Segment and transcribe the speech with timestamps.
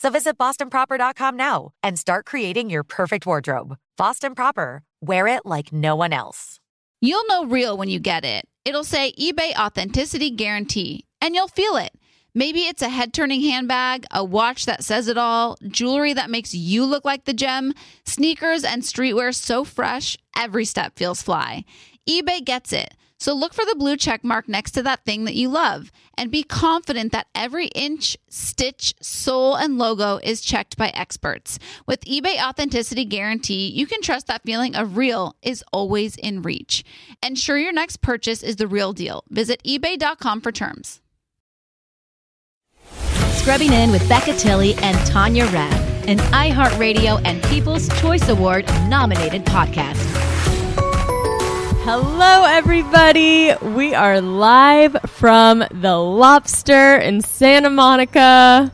[0.00, 3.76] So visit bostonproper.com now and start creating your perfect wardrobe.
[3.96, 6.60] Boston Proper, wear it like no one else.
[7.00, 8.44] You'll know real when you get it.
[8.64, 11.90] It'll say eBay Authenticity Guarantee, and you'll feel it.
[12.34, 16.54] Maybe it's a head turning handbag, a watch that says it all, jewelry that makes
[16.54, 17.72] you look like the gem,
[18.04, 21.64] sneakers and streetwear so fresh, every step feels fly.
[22.08, 22.94] eBay gets it.
[23.18, 26.30] So look for the blue check mark next to that thing that you love and
[26.30, 31.58] be confident that every inch, stitch, sole, and logo is checked by experts.
[31.86, 36.84] With eBay Authenticity Guarantee, you can trust that feeling of real is always in reach.
[37.22, 39.24] Ensure your next purchase is the real deal.
[39.30, 41.00] Visit eBay.com for terms.
[43.32, 49.44] Scrubbing in with Becca Tilley and Tanya Rad, an iHeartRadio and People's Choice Award nominated
[49.44, 50.27] podcast.
[51.90, 53.54] Hello, everybody.
[53.62, 58.70] We are live from the Lobster in Santa Monica.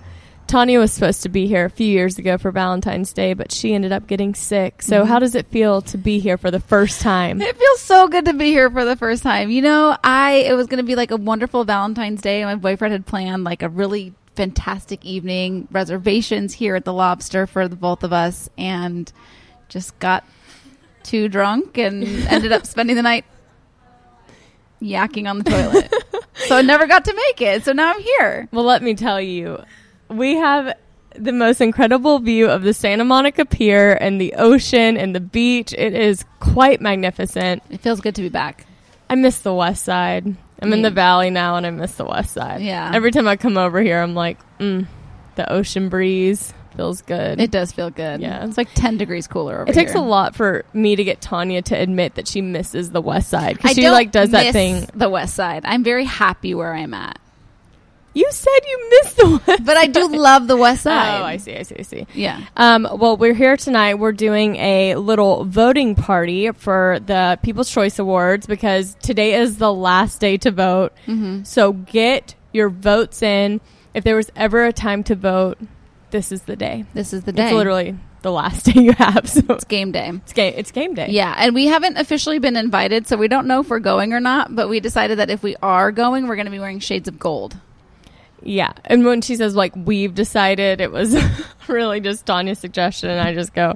[0.48, 3.72] Tanya was supposed to be here a few years ago for Valentine's Day, but she
[3.72, 4.82] ended up getting sick.
[4.82, 5.08] So, Mm-hmm.
[5.08, 7.40] how does it feel to be here for the first time?
[7.40, 9.48] It feels so good to be here for the first time.
[9.48, 12.44] You know, I it was going to be like a wonderful Valentine's Day.
[12.44, 17.68] My boyfriend had planned like a really fantastic evening, reservations here at the Lobster for
[17.68, 19.12] the both of us, and
[19.68, 20.24] just got
[21.04, 23.24] too drunk and ended up spending the night
[24.80, 25.92] yakking on the toilet.
[26.46, 27.64] so I never got to make it.
[27.64, 28.48] So now I'm here.
[28.52, 29.62] Well, let me tell you,
[30.08, 30.76] we have
[31.14, 35.72] the most incredible view of the Santa Monica Pier and the ocean and the beach.
[35.72, 37.62] It is quite magnificent.
[37.70, 38.66] It feels good to be back.
[39.08, 40.36] I miss the west side.
[40.60, 42.62] I'm in the valley now and I miss the west side.
[42.62, 42.90] Yeah.
[42.94, 44.86] Every time I come over here, I'm like, mm,
[45.34, 47.40] the ocean breeze feels good.
[47.40, 48.20] It does feel good.
[48.20, 48.44] Yeah.
[48.44, 49.72] It's like 10 degrees cooler over here.
[49.72, 50.00] It takes here.
[50.00, 53.56] a lot for me to get Tanya to admit that she misses the west side
[53.56, 54.88] because she like does that thing.
[54.94, 55.64] The west side.
[55.64, 57.18] I'm very happy where I'm at.
[58.16, 60.94] You said you missed the west, But I do love the west side.
[61.24, 62.06] Oh, I see, I see, I see.
[62.14, 62.40] Yeah.
[62.56, 63.94] Um, well, we're here tonight.
[63.94, 69.72] We're doing a little voting party for the People's Choice Awards because today is the
[69.72, 70.92] last day to vote.
[71.06, 71.42] Mm-hmm.
[71.42, 73.60] So get your votes in.
[73.94, 75.58] If there was ever a time to vote,
[76.14, 76.84] this is the day.
[76.94, 77.46] This is the day.
[77.46, 79.28] It's literally the last day you have.
[79.28, 80.12] So It's game day.
[80.14, 80.54] it's game.
[80.56, 81.08] It's game day.
[81.10, 84.20] Yeah, and we haven't officially been invited, so we don't know if we're going or
[84.20, 84.54] not.
[84.54, 87.18] But we decided that if we are going, we're going to be wearing shades of
[87.18, 87.56] gold.
[88.44, 88.74] Yeah.
[88.84, 91.16] And when she says like we've decided, it was
[91.68, 93.74] really just Tanya's suggestion, and I just go,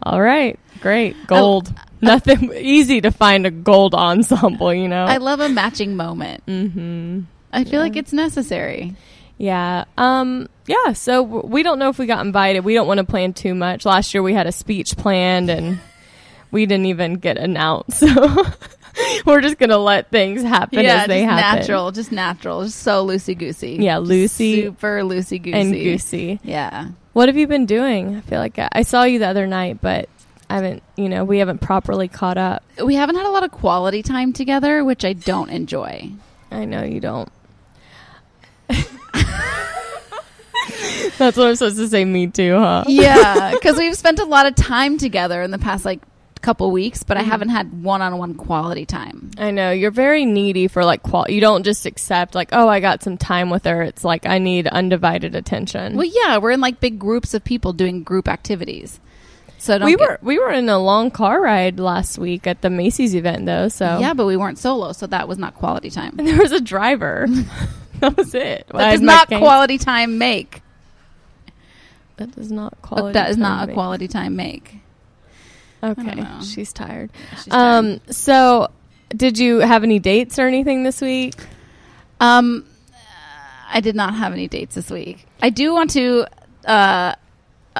[0.00, 1.74] all right, great, gold.
[2.00, 5.06] Nothing easy to find a gold ensemble, you know.
[5.06, 6.46] I love a matching moment.
[6.46, 7.22] mm-hmm.
[7.52, 8.94] I feel like it's necessary.
[9.40, 9.84] Yeah.
[9.96, 10.50] Um.
[10.66, 10.92] Yeah.
[10.92, 12.62] So w- we don't know if we got invited.
[12.62, 13.86] We don't want to plan too much.
[13.86, 15.80] Last year we had a speech planned, and
[16.50, 18.04] we didn't even get announced.
[18.92, 21.60] So we're just gonna let things happen yeah, as they just happen.
[21.60, 23.76] natural, just natural, just so loosey goosey.
[23.80, 26.40] Yeah, loosey super loosey goosey and goosey.
[26.42, 26.88] Yeah.
[27.12, 28.16] What have you been doing?
[28.16, 30.08] I feel like I, I saw you the other night, but
[30.50, 30.82] I haven't.
[30.96, 32.64] You know, we haven't properly caught up.
[32.84, 36.10] We haven't had a lot of quality time together, which I don't enjoy.
[36.50, 37.30] I know you don't.
[41.18, 42.04] That's what I'm supposed to say.
[42.04, 42.84] Me too, huh?
[42.86, 46.00] Yeah, because we've spent a lot of time together in the past like
[46.40, 47.30] couple weeks, but I mm-hmm.
[47.30, 49.30] haven't had one-on-one quality time.
[49.38, 51.30] I know you're very needy for like qual.
[51.30, 53.82] You don't just accept like, oh, I got some time with her.
[53.82, 55.96] It's like I need undivided attention.
[55.96, 59.00] Well, yeah, we're in like big groups of people doing group activities.
[59.58, 62.70] So don't we were we were in a long car ride last week at the
[62.70, 63.68] Macy's event though.
[63.68, 66.14] So yeah, but we weren't solo, so that was not quality time.
[66.18, 67.26] and there was a driver.
[68.08, 68.66] that was it.
[68.72, 70.62] That had does not quality time make.
[72.16, 73.14] That does not quality.
[73.14, 74.76] that is not a quality time make.
[75.82, 77.10] Okay, she's tired.
[77.36, 77.52] She's tired.
[77.52, 78.00] Um.
[78.10, 78.68] So,
[79.08, 81.34] did you have any dates or anything this week?
[82.20, 82.66] Um,
[83.70, 85.26] I did not have any dates this week.
[85.42, 86.26] I do want to.
[86.66, 87.14] Uh,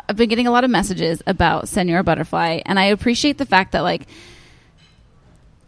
[0.08, 3.72] I've been getting a lot of messages about Senor Butterfly, and I appreciate the fact
[3.72, 4.06] that like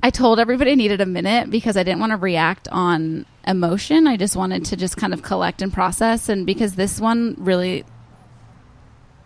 [0.02, 4.06] I told everybody I needed a minute because I didn't want to react on emotion.
[4.06, 7.84] I just wanted to just kind of collect and process, and because this one really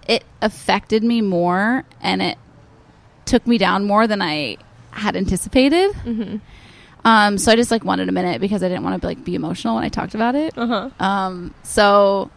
[0.09, 2.39] it affected me more, and it
[3.25, 4.57] took me down more than I
[4.93, 5.91] had anticipated.
[7.05, 9.25] Um, so I just like wanted a minute because I didn't want to be, like
[9.25, 10.57] be emotional when I talked about it.
[10.57, 10.91] Uh huh.
[11.05, 12.31] Um, so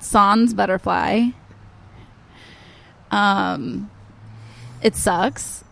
[0.00, 1.28] Sans butterfly.
[3.10, 3.90] Um,
[4.82, 5.64] it sucks,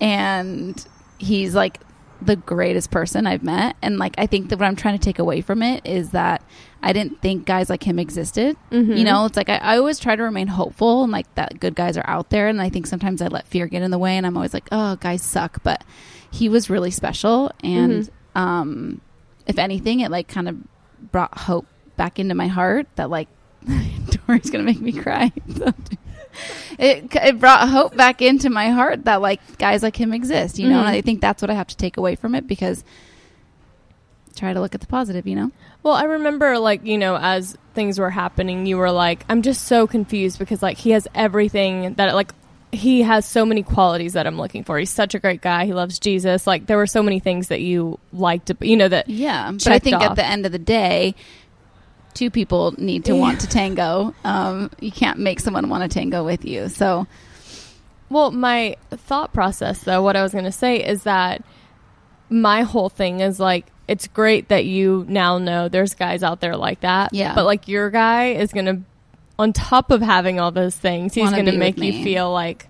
[0.00, 0.86] and
[1.18, 1.80] he's like
[2.26, 5.18] the greatest person I've met, and like I think that what I'm trying to take
[5.18, 6.42] away from it is that
[6.82, 8.56] I didn't think guys like him existed.
[8.98, 11.74] You know, it's like I, I always try to remain hopeful and like that good
[11.74, 14.16] guys are out there, and I think sometimes I let fear get in the way,
[14.16, 15.84] and I'm always like, oh, guys suck, but
[16.30, 19.00] he was really special, and um,
[19.46, 20.56] if anything, it like kind of
[21.12, 23.28] brought hope back into my heart that like
[24.10, 25.32] Tori's gonna make me cry.
[26.78, 30.68] it it brought hope back into my heart that like guys like him exist, you
[30.68, 30.78] know.
[30.78, 31.04] And I mm-hmm.
[31.04, 32.84] think that's what I have to take away from it because
[34.36, 35.50] try to look at the positive, you know.
[35.82, 39.64] Well, I remember, like, you know, as things were happening, you were like, I'm just
[39.64, 42.32] so confused because, like, he has everything that, like,
[42.72, 44.78] he has so many qualities that I'm looking for.
[44.78, 45.64] He's such a great guy.
[45.64, 46.46] He loves Jesus.
[46.46, 49.08] Like, there were so many things that you liked, you know, that.
[49.08, 50.02] Yeah, but I think off.
[50.02, 51.14] at the end of the day,
[52.16, 54.14] two people need to want to tango.
[54.24, 56.68] Um, you can't make someone want to tango with you.
[56.68, 57.06] So
[58.08, 61.44] Well, my thought process, though, what I was going to say is that
[62.30, 66.56] my whole thing is like, it's great that you now know there's guys out there
[66.56, 67.12] like that.
[67.12, 67.34] Yeah.
[67.34, 68.80] But like your guy is going to,
[69.38, 72.68] on top of having all those things, he's going to make you feel like,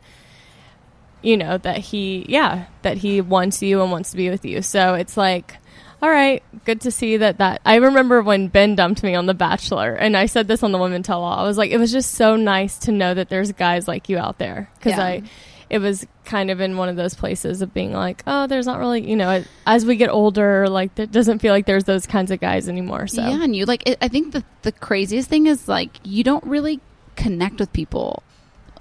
[1.23, 4.63] you know, that he, yeah, that he wants you and wants to be with you.
[4.63, 5.57] So it's like,
[6.03, 7.39] all right, good to see that.
[7.39, 10.73] That I remember when Ben dumped me on The Bachelor, and I said this on
[10.73, 11.39] the Women Tell All.
[11.39, 14.19] I was like, it was just so nice to know that there's guys like you
[14.19, 15.05] out there because Yeah.
[15.05, 15.23] I,
[15.69, 18.79] it was kind of in one of those places of being like, oh, there's not
[18.79, 22.31] really, you know, as we get older, like it doesn't feel like there's those kinds
[22.31, 23.07] of guys anymore.
[23.09, 23.89] So yeah, and you like.
[23.89, 26.81] It, I think the the craziest thing is like you don't really
[27.17, 28.23] connect with people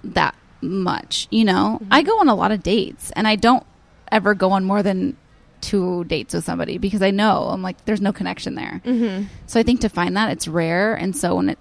[0.04, 1.28] that much.
[1.32, 1.94] You know, mm-hmm.
[1.94, 3.66] I go on a lot of dates, and I don't
[4.12, 5.18] ever go on more than
[5.66, 8.82] two dates with somebody because I know I'm like there's no connection there.
[8.86, 9.26] Mm-hmm.
[9.48, 11.60] So I think to find that it's rare, and so when it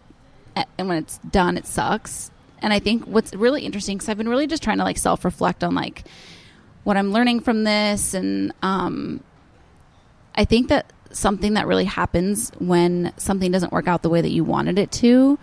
[0.78, 2.30] and when it's done, it sucks.
[2.60, 5.24] And I think what's really interesting because I've been really just trying to like self
[5.24, 6.04] reflect on like
[6.84, 9.24] what I'm learning from this, and um,
[10.34, 14.30] I think that something that really happens when something doesn't work out the way that
[14.30, 15.38] you wanted it to,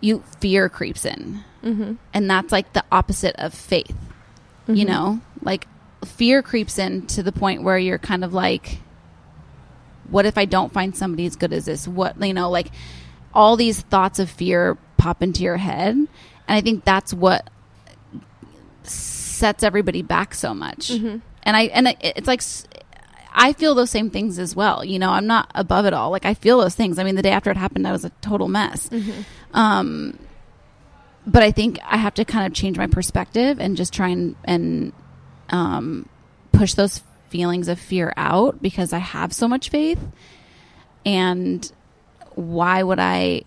[0.00, 1.94] you fear creeps in, mm-hmm.
[2.12, 3.96] and that's like the opposite of faith.
[4.70, 5.66] You know, like
[6.04, 8.78] fear creeps in to the point where you're kind of like,
[10.10, 11.86] what if I don't find somebody as good as this?
[11.86, 12.68] What you know, like
[13.34, 16.08] all these thoughts of fear pop into your head, and
[16.48, 17.48] I think that's what
[18.82, 20.90] sets everybody back so much.
[21.42, 22.42] And I and it's like
[23.32, 24.84] I feel those same things as well.
[24.84, 26.10] You know, I'm not above it all.
[26.10, 26.98] Like I feel those things.
[26.98, 28.88] I mean, the day after it happened, I was a total mess.
[29.54, 30.18] Um,
[31.26, 34.34] but I think I have to kind of change my perspective and just try and
[34.44, 34.92] and
[35.50, 36.08] um,
[36.52, 40.00] push those feelings of fear out because I have so much faith.
[41.04, 41.70] And
[42.34, 43.42] why would I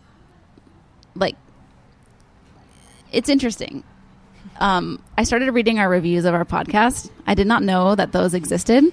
[1.16, 1.36] like?
[3.12, 3.84] It's interesting
[4.62, 7.10] um, I started reading our reviews of our podcast.
[7.26, 8.86] I did not know that those existed.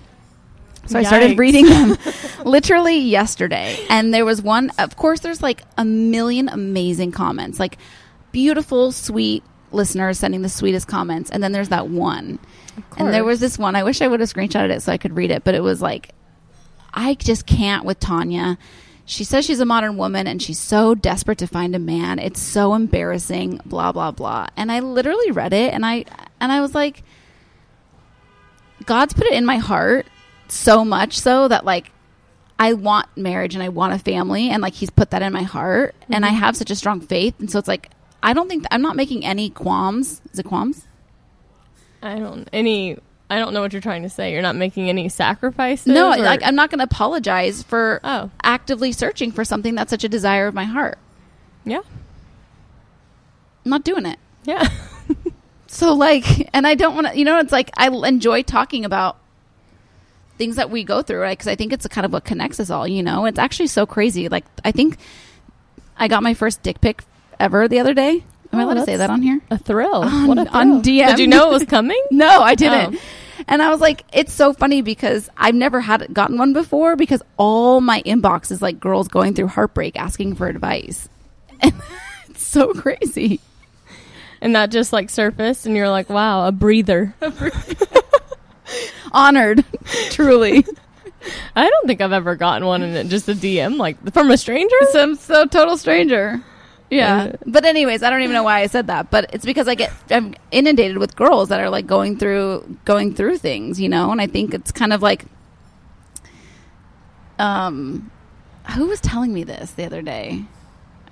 [0.87, 1.99] So I started reading them
[2.47, 3.77] literally yesterday.
[3.91, 7.77] And there was one, of course, there's like a million amazing comments, like
[8.33, 12.38] beautiful, sweet, listeners sending the sweetest comments, and then there's that one.
[12.97, 13.76] And there was this one.
[13.76, 15.80] I wish I would have screenshotted it so I could read it, but it was
[15.82, 16.11] like,
[16.92, 18.58] I just can't with Tanya.
[19.04, 22.18] She says she's a modern woman and she's so desperate to find a man.
[22.18, 24.49] It's so embarrassing, blah blah blah.
[24.56, 26.04] And I literally read it and I
[26.40, 27.02] and I was like
[28.85, 30.06] God's put it in my heart
[30.49, 31.90] so much so that like
[32.58, 35.42] I want marriage and I want a family and like he's put that in my
[35.42, 36.38] heart and I mm-hmm.
[36.38, 37.90] have such a strong faith and so it's like
[38.23, 40.20] I don't think I'm not making any qualms.
[40.32, 40.87] Is it qualms?
[42.02, 42.99] I don't any.
[43.31, 44.33] I don't know what you're trying to say.
[44.33, 45.87] You're not making any sacrifices.
[45.87, 48.31] No, or- like I'm not going to apologize for Oh.
[48.43, 50.99] actively searching for something that's such a desire of my heart.
[51.64, 51.81] yeah,
[53.64, 54.19] I'm not doing it.
[54.45, 54.69] yeah.
[55.71, 57.19] So like, and I don't want to.
[57.19, 59.19] You know, it's like I enjoy talking about
[60.38, 61.37] things that we go through, right?
[61.37, 62.88] Because I think it's a kind of what connects us all.
[62.88, 64.31] You know, it's actually so crazy.
[64.31, 64.97] Like I think
[65.99, 67.05] I got my first dick pic
[67.38, 68.25] ever the other day.
[68.52, 69.40] Am I Oh, allowed to say that on here?
[69.50, 70.02] a thrill.
[70.05, 70.57] On- what a thrill.
[70.57, 71.09] on DM.
[71.09, 72.00] Did you know it was coming?
[72.11, 72.97] No, I didn't.
[72.97, 73.00] Oh.
[73.47, 77.23] And I was like, it's so funny because I've never had gotten one before because
[77.37, 81.09] all my inbox is like girls going through heartbreak asking for advice.
[81.61, 81.75] And
[82.28, 83.40] it's so crazy.
[84.40, 87.14] and that just like surfaced, and you're like, wow, a breather.
[89.12, 89.64] Honored,
[90.11, 90.64] truly.
[91.57, 94.76] I don't think I've ever gotten one in just a DM like from a stranger.
[94.93, 96.43] Some so total stranger.
[96.90, 97.33] Yeah.
[97.45, 99.92] But anyways, I don't even know why I said that, but it's because I get
[100.11, 104.21] I'm inundated with girls that are like going through going through things, you know, and
[104.21, 105.26] I think it's kind of like
[107.38, 108.11] um
[108.75, 110.45] who was telling me this the other day?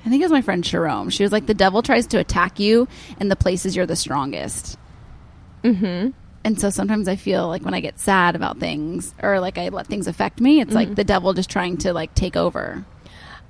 [0.05, 1.11] I think it was my friend Jerome.
[1.11, 2.87] She was like the devil tries to attack you
[3.19, 4.79] in the places you're the strongest.
[5.63, 6.11] mm-hmm.
[6.45, 9.69] And so sometimes I feel like when I get sad about things or like I
[9.71, 12.85] let things affect me, it's like the devil just trying to like take over.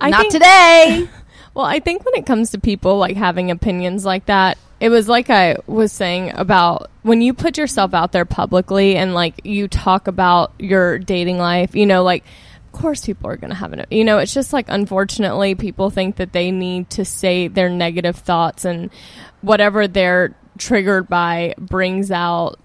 [0.01, 1.09] I Not think- today.
[1.57, 5.09] Well, I think when it comes to people like having opinions like that, it was
[5.09, 9.67] like I was saying about when you put yourself out there publicly and like you
[9.67, 12.25] talk about your dating life, you know, like
[12.67, 15.89] of course people are going to have an You know, it's just like unfortunately people
[15.89, 18.91] think that they need to say their negative thoughts and
[19.41, 22.61] whatever they're triggered by brings out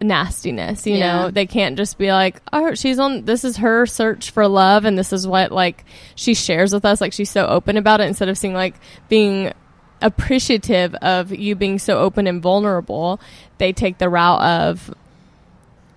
[0.00, 1.16] nastiness you Yeah.
[1.24, 4.84] know they can't just be like oh she's on this is her search for love
[4.86, 8.08] and this is what like she shares with us like she's so open about it
[8.08, 8.74] instead of seeing like
[9.08, 9.52] being
[10.00, 13.20] appreciative of you being so open and vulnerable
[13.58, 14.94] they take the route of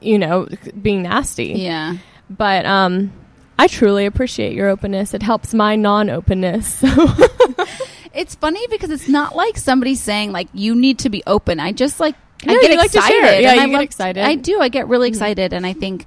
[0.01, 0.47] you know
[0.81, 1.95] being nasty Yeah.
[2.29, 3.13] but um
[3.57, 6.87] i truly appreciate your openness it helps my non-openness so
[8.15, 11.59] It's funny because it's not like somebody saying like you need to be open.
[11.59, 12.13] I just like
[12.47, 13.41] I Yeah, get you like excited.
[13.41, 14.21] Yeah, I get excited.
[14.21, 14.29] Mm-hmm.
[14.29, 14.59] I do.
[14.59, 16.05] I get really excited, and I think,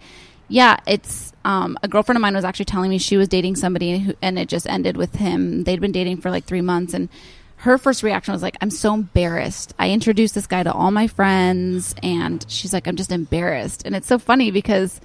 [0.49, 3.99] yeah, it's um, a girlfriend of mine was actually telling me she was dating somebody
[3.99, 5.64] who, and it just ended with him.
[5.64, 7.09] They'd been dating for like three months, and
[7.59, 9.75] her first reaction was like, "I'm so embarrassed.
[9.78, 13.95] I introduced this guy to all my friends, and she's like, I'm just embarrassed." And
[13.97, 15.00] it's so funny because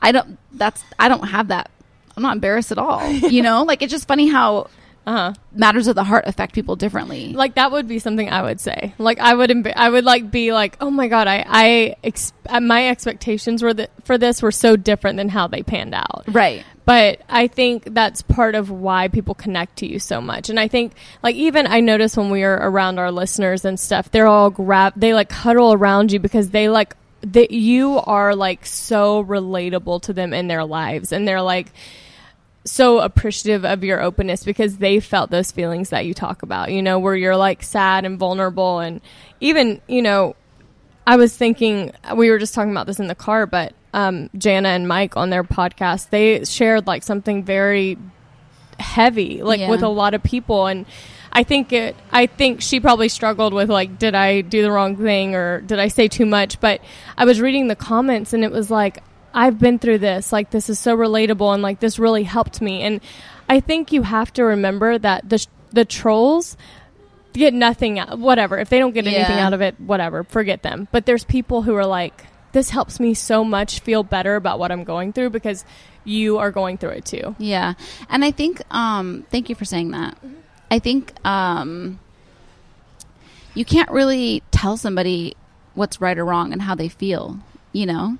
[0.00, 0.38] I don't.
[0.52, 1.70] That's I don't have that.
[2.16, 3.02] I'm not embarrassed at all.
[3.12, 4.68] You know, like it's just funny how
[5.06, 7.32] uh-huh matters of the heart affect people differently.
[7.32, 8.94] like that would be something I would say.
[8.98, 12.32] Like I would, emb- I would like be like, oh my god, I, I, ex-
[12.48, 16.24] uh, my expectations were that for this were so different than how they panned out.
[16.28, 16.64] right.
[16.84, 20.50] But I think that's part of why people connect to you so much.
[20.50, 24.10] And I think, like, even I notice when we are around our listeners and stuff,
[24.10, 28.66] they're all grab, they like huddle around you because they like that you are like
[28.66, 31.68] so relatable to them in their lives, and they're like
[32.64, 36.80] so appreciative of your openness because they felt those feelings that you talk about, you
[36.82, 38.78] know, where you're like sad and vulnerable.
[38.78, 39.00] And
[39.40, 40.36] even, you know,
[41.06, 44.68] I was thinking, we were just talking about this in the car, but um, Jana
[44.70, 47.98] and Mike on their podcast, they shared like something very
[48.78, 49.68] heavy, like Yeah.
[49.70, 50.66] with a lot of people.
[50.66, 50.86] And
[51.32, 54.96] I think it, I think she probably struggled with like, did I do the wrong
[54.96, 56.60] thing or did I say too much?
[56.60, 56.80] But
[57.18, 59.02] I was reading the comments and it was like,
[59.34, 60.32] I've been through this.
[60.32, 62.82] Like, this is so relatable and like this really helped me.
[62.82, 63.00] And
[63.48, 66.56] I think you have to remember that the, the trolls,
[67.32, 70.86] get nothing out whatever if they don't get anything out of it whatever forget them
[70.92, 74.70] but there's people who are like this helps me so much feel better about what
[74.70, 75.64] i'm going through because
[76.04, 77.74] you are going through it too Yeah.
[78.08, 80.18] And I think um thank you for saying that.
[80.70, 82.00] I think um
[83.54, 85.36] you can't really tell somebody
[85.74, 87.38] what's right or wrong and how they feel,
[87.72, 88.18] you know?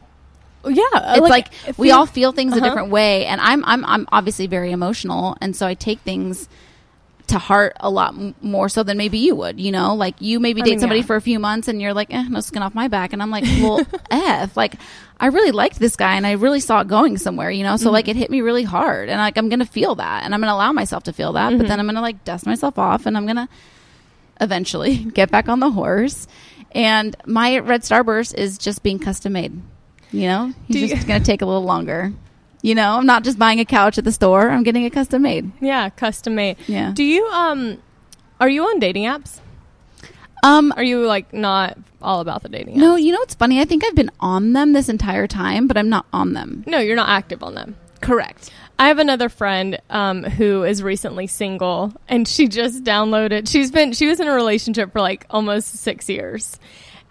[0.64, 2.64] Yeah It's like, if we all feel things a Uh-huh.
[2.66, 6.48] different way and I'm I'm I'm obviously very emotional and so I take things
[7.28, 9.94] to heart a lot m- more so than maybe you would, you know?
[9.94, 11.06] Like you maybe I date mean, somebody yeah.
[11.06, 13.12] for a few months and you're like, eh, no skin off my back.
[13.12, 14.56] And I'm like, well, F.
[14.56, 14.74] Like,
[15.20, 17.76] I really liked this guy and I really saw it going somewhere, you know?
[17.76, 17.92] So, Mm-hmm.
[17.94, 19.08] like, it hit me really hard.
[19.08, 21.32] And, like, I'm going to feel that and I'm going to allow myself to feel
[21.34, 21.50] that.
[21.50, 21.58] Mm-hmm.
[21.58, 23.48] But then I'm going to, like, dust myself off and I'm going to
[24.40, 26.26] eventually get back on the horse.
[26.72, 29.52] And my red starburst is just being custom made.
[30.12, 32.12] You know, he's Do you- just going to take a little longer.
[32.64, 34.48] You know, I'm not just buying a couch at the store.
[34.50, 35.50] I'm getting it custom made.
[35.60, 36.58] Yeah, custom made.
[36.68, 36.92] Yeah.
[36.94, 37.78] Do you um
[38.38, 39.40] are you on dating apps?
[40.44, 42.78] Um, Are you like not all about the dating apps?
[42.78, 43.60] no, you know what's funny?
[43.60, 46.64] I think I've been on them this entire time, but I'm not on them.
[46.66, 47.76] No, you're not active on them.
[48.00, 48.50] Correct.
[48.78, 53.48] I have another friend um, who is recently single, and she just downloaded.
[53.48, 56.58] She's been she was in a relationship for like almost six years,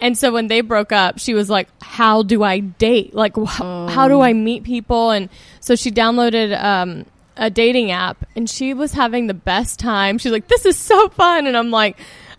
[0.01, 3.13] and so when they broke up, she was like, "How do I date?
[3.13, 5.29] Like, wh- how do I meet people?" And
[5.59, 7.05] so she downloaded um,
[7.37, 10.17] a dating app, and she was having the best time.
[10.17, 11.97] She's like, "This is so fun," and I'm like.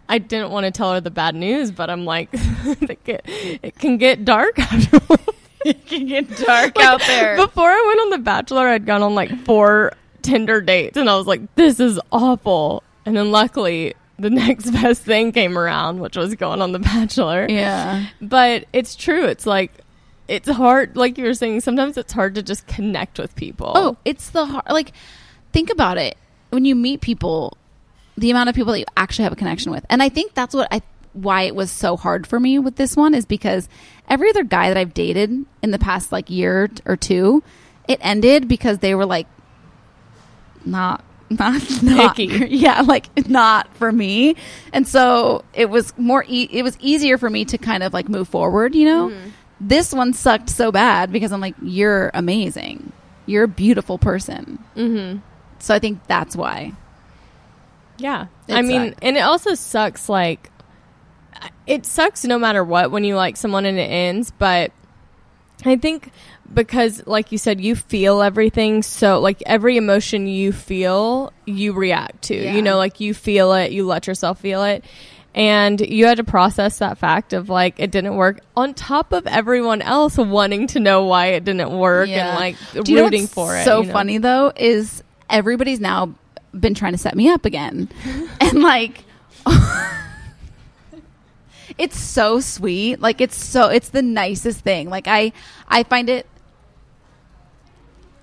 [0.09, 3.79] I didn't want to tell her the bad news, but I'm like, it, can, it
[3.79, 4.99] can get dark after
[5.65, 7.37] It can get dark like, out there.
[7.37, 9.93] Before I went on The Bachelor, I'd gone on like four
[10.23, 15.03] Tinder dates, and I was like, "This is awful." And then luckily, the next best
[15.03, 17.47] thing came around, which was going on The Bachelor.
[17.49, 18.07] Yeah.
[18.21, 19.25] But it's true.
[19.27, 19.73] It's like
[20.29, 21.61] it's hard, like you were saying.
[21.61, 23.73] Sometimes it's hard to just connect with people.
[23.75, 24.65] Oh, it's the hard.
[24.71, 24.93] Like,
[25.53, 26.17] think about it.
[26.51, 27.57] When you meet people,
[28.17, 30.55] the amount of people that you actually have a connection with, and I think that's
[30.55, 33.69] what I why it was so hard for me with this one is because
[34.09, 35.31] every other guy that I've dated
[35.63, 37.43] in the past like year or two,
[37.87, 39.27] it ended because they were like
[40.65, 41.05] not
[41.39, 42.19] not, not
[42.51, 44.37] yeah like not for me.
[44.73, 48.09] And so it was more e- it was easier for me to kind of like
[48.09, 49.13] move forward you know?
[49.61, 52.93] This one sucked so bad because i'm like you're amazing.
[53.27, 54.59] You're a beautiful person.
[54.77, 55.19] Mm-hmm.
[55.59, 56.73] so i think that's why.
[57.99, 58.27] Yeah.
[58.49, 60.51] It I mean, and it also sucks like
[61.67, 64.73] it sucks no matter what when you like someone and it ends, but
[65.65, 66.11] I think
[66.55, 72.23] because like you said you feel everything so like every emotion you feel you react
[72.23, 72.35] to.
[72.37, 72.55] Yeah.
[72.55, 74.85] You know, like you feel it, you let yourself feel it.
[75.35, 79.27] And you had to process that fact of like it didn't work on top of
[79.27, 83.65] everyone else wanting to know why it didn't work and like Do rooting for it.
[83.65, 83.93] So you know?
[83.93, 86.15] funny though is everybody's now
[86.59, 87.89] been trying to set me up again,
[88.41, 89.05] and like.
[91.79, 95.33] it's so sweet like it's so it's the nicest thing like i
[95.69, 96.27] i find it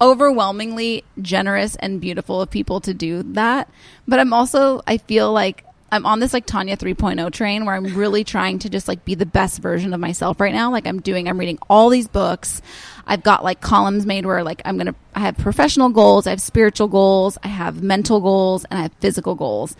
[0.01, 3.69] overwhelmingly generous and beautiful of people to do that.
[4.07, 7.95] But i'm also i feel like i'm on this like tanya 3.0 train where i'm
[7.95, 10.71] really trying to just like be the best version of myself right now.
[10.71, 12.61] Like i'm doing i'm reading all these books.
[13.05, 16.41] I've got like columns made where like i'm gonna i have professional goals i have
[16.41, 19.75] spiritual goals i have mental goals and i have physical goals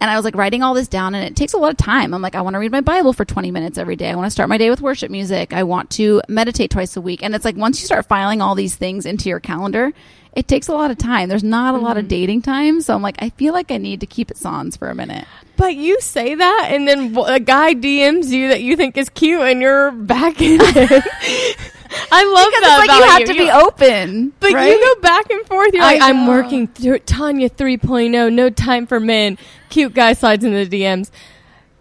[0.00, 2.14] and I was like writing all this down, and it takes a lot of time.
[2.14, 4.10] I'm like, I want to read my Bible for 20 minutes every day.
[4.10, 5.52] I want to start my day with worship music.
[5.52, 7.22] I want to meditate twice a week.
[7.22, 9.92] And it's like once you start filing all these things into your calendar,
[10.34, 11.28] it takes a lot of time.
[11.28, 12.08] There's not a lot of mm-hmm.
[12.08, 12.80] dating time.
[12.80, 15.26] So I'm like, I feel like I need to keep it sans for a minute.
[15.56, 19.42] But you say that, and then a guy DMs you that you think is cute,
[19.42, 21.04] and you're back in it.
[22.12, 24.32] I love Because that it's like about you have to be open.
[24.40, 24.68] But right?
[24.68, 25.72] you go back and forth.
[25.74, 26.30] You're I like, I'm know.
[26.30, 28.32] working through Tanya 3.0.
[28.32, 29.38] No time for men.
[29.68, 31.10] Cute guy slides into the DMs.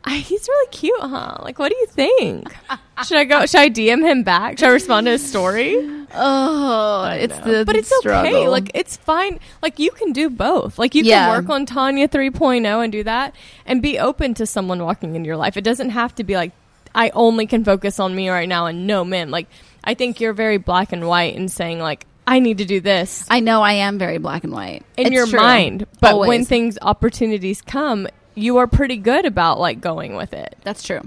[0.04, 1.38] I, he's really cute, huh?
[1.42, 2.48] Like, what do you think?
[3.06, 3.46] should I go?
[3.46, 4.58] Should I DM him back?
[4.58, 5.76] Should I respond to his story?
[6.16, 8.48] oh, it's the but it's okay.
[8.48, 9.40] Like it's fine.
[9.62, 10.80] Like you can do both.
[10.80, 11.28] Like you Yeah.
[11.28, 15.28] can work on Tanya 3.0 and do that and be open to someone walking into
[15.28, 15.58] your life.
[15.58, 16.52] It doesn't have to be like
[16.96, 19.30] I only can focus on me right now and no men.
[19.30, 19.48] Like
[19.84, 23.26] I think you're very black and white in saying like I need to do this
[23.30, 25.40] I know I am very black and white in It's your true.
[25.40, 25.88] mind.
[26.00, 30.56] But when things opportunities come, you are pretty good about like going with it.
[30.64, 31.02] That's true.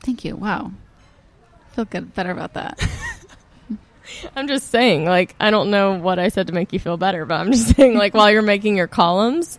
[0.00, 0.36] Thank you.
[0.36, 0.72] Wow.
[1.72, 2.80] Feel good, better about that.
[4.36, 7.24] I'm just saying, like, I don't know what I said to make you feel better,
[7.24, 9.58] but I'm just saying, like, while you're making your columns,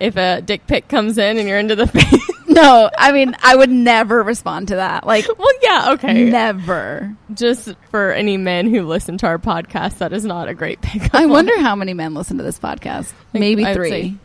[0.00, 3.56] if a dick pic comes in and you're into the face, no, I mean, I
[3.56, 5.06] would never respond to that.
[5.06, 6.24] Like, well, yeah, okay.
[6.24, 7.14] never.
[7.34, 11.14] Just for any men who listen to our podcast, that is not a great pick.
[11.14, 13.12] I wonder how many men listen to this podcast.
[13.32, 14.18] Maybe I would three.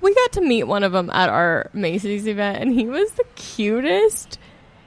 [0.00, 3.24] We got to meet one of them at our Macy's event, and he was the
[3.36, 4.38] cutest.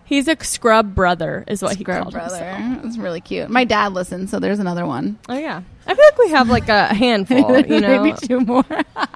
[0.05, 2.38] He's a scrub brother, is what he called brother.
[2.45, 2.86] himself.
[2.86, 3.49] It's really cute.
[3.49, 5.19] My dad listens, so there's another one.
[5.27, 7.57] Oh yeah, I feel like we have like a handful.
[7.67, 8.63] You know, Maybe two more.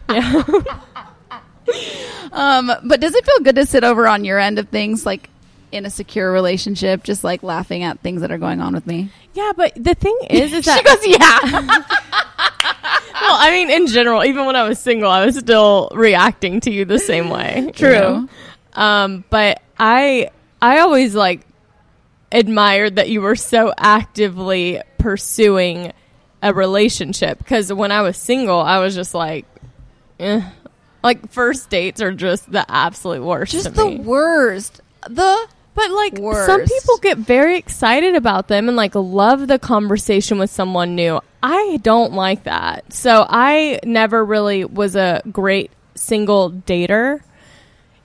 [0.10, 0.44] yeah.
[2.32, 5.30] um, but does it feel good to sit over on your end of things, like
[5.72, 9.12] in a secure relationship, just like laughing at things that are going on with me?
[9.34, 11.86] yeah, but the thing is, is that she goes, "Yeah."
[13.22, 16.72] well, I mean, in general, even when I was single, I was still reacting to
[16.72, 17.64] you the same way.
[17.66, 17.92] you True.
[17.92, 18.30] know?
[18.74, 20.32] Um, but I,
[20.62, 21.42] I always like
[22.32, 25.92] admired that you were so actively pursuing
[26.42, 29.46] a relationship because when I was single, I was just like,
[30.20, 30.42] eh,
[31.04, 33.52] Like first dates are just the absolute worst.
[33.52, 33.98] Just the me.
[34.00, 34.82] worst.
[35.10, 40.38] The But like some people get very excited about them and like love the conversation
[40.38, 41.20] with someone new.
[41.42, 42.94] I don't like that.
[42.94, 47.22] So I never really was a great single dater.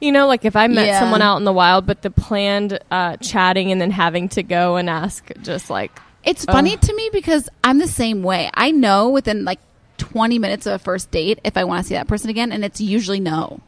[0.00, 1.00] You know, like if I met Yeah.
[1.00, 4.76] someone out in the wild, but the planned uh, chatting and then having to go
[4.76, 5.90] and ask just like
[6.24, 8.50] It's funny to me because I'm the same way.
[8.54, 9.60] I know within like
[9.98, 12.64] 20 minutes of a first date if I want to see that person again, and
[12.64, 13.60] it's usually no.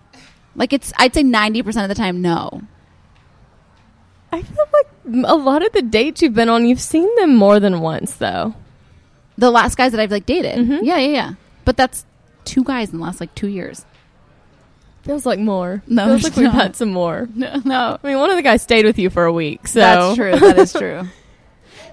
[0.54, 2.62] Like it's, I'd say 90% of the time, no.
[4.30, 4.86] I feel like
[5.26, 8.54] a lot of the dates you've been on, you've seen them more than once though.
[9.38, 10.80] The last guys that I've like dated, Mhm.
[10.82, 11.32] yeah, yeah, yeah.
[11.64, 12.04] But that's
[12.44, 13.84] two guys in the last like two years.
[15.02, 15.82] Feels like more.
[15.86, 17.28] No, feels like we've had some more.
[17.34, 19.80] No, no, I mean, one of the guys stayed with you for a week, so
[19.80, 20.36] that's true.
[20.38, 21.04] That is true.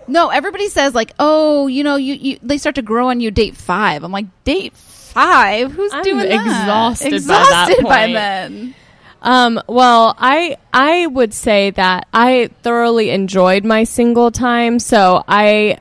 [0.08, 3.32] No, everybody says like, oh, you know, you, you they start to grow on you
[3.32, 4.04] date five.
[4.04, 5.72] I'm like, date five?
[5.72, 6.46] Who's I'm doing that?
[6.46, 8.76] exhausted by that Exhausted by then.
[9.22, 15.80] Um, well, I I would say that I thoroughly enjoyed my single time, so I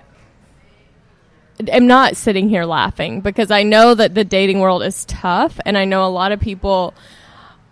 [1.69, 5.77] am not sitting here laughing because I know that the dating world is tough, and
[5.77, 6.95] I know a lot of people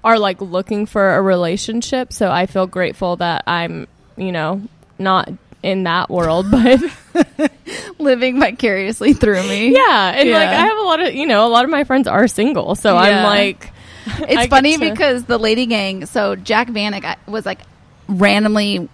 [0.05, 2.13] are like looking for a relationship.
[2.13, 3.87] So I feel grateful that I'm,
[4.17, 4.61] you know,
[4.99, 5.31] not
[5.63, 6.81] in that world, but
[7.99, 9.73] Living vicariously through me.
[9.75, 12.07] yeah, and like I have a lot of, you know, a lot of my friends
[12.09, 13.71] are single, so I'm like.
[14.05, 16.07] It's get funny because the lady gang.
[16.07, 17.61] So Jac Vanek I- was like
[18.09, 18.89] randomly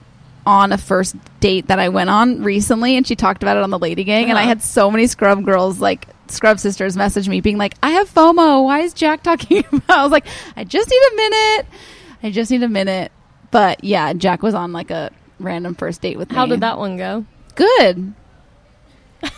[0.45, 3.71] on a first date that I went on recently, and she talked about it on
[3.71, 4.49] the lady gang, and I Uh-huh.
[4.49, 6.07] had so many scrub girls like.
[6.31, 8.63] Scrub sisters message me being like, I have FOMO.
[8.65, 9.99] Why is Jac talking about?
[9.99, 10.27] I was like,
[10.59, 11.67] I just need a minute.
[12.23, 13.13] I just need a minute.
[13.51, 16.37] But yeah, Jac was on like a random first date with me.
[16.37, 17.25] How did that one go?
[17.55, 18.13] Good.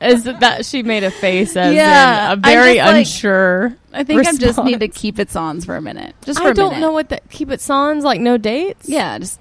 [0.00, 3.76] Is that she made a face as Yeah, in I a very just, like- unsure?
[3.94, 6.14] I think I just need to keep it on for a minute.
[6.22, 6.80] Just for I a don't minute.
[6.82, 8.88] know what that keep it sans like no dates.
[8.90, 9.40] Yeah, just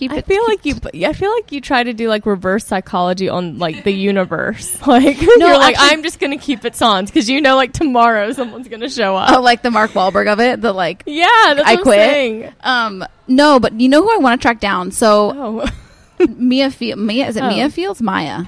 [0.00, 0.74] keep I feel like you.
[1.06, 4.76] I feel like you try to do like reverse psychology on like the universe.
[4.86, 8.32] Like you're like actually- I'm just gonna keep it sans because you know like tomorrow
[8.32, 9.30] someone's gonna show up.
[9.36, 10.60] Oh, like the Mark Wahlberg of it.
[10.60, 12.52] The like, yeah, that's I quit.
[12.62, 14.90] Um, no, but you know who I want to track down?
[14.90, 15.32] So
[15.62, 17.48] Oh, Mia, Field, Mia is it Oh.
[17.48, 18.02] Mia Fields?
[18.02, 18.44] Maya.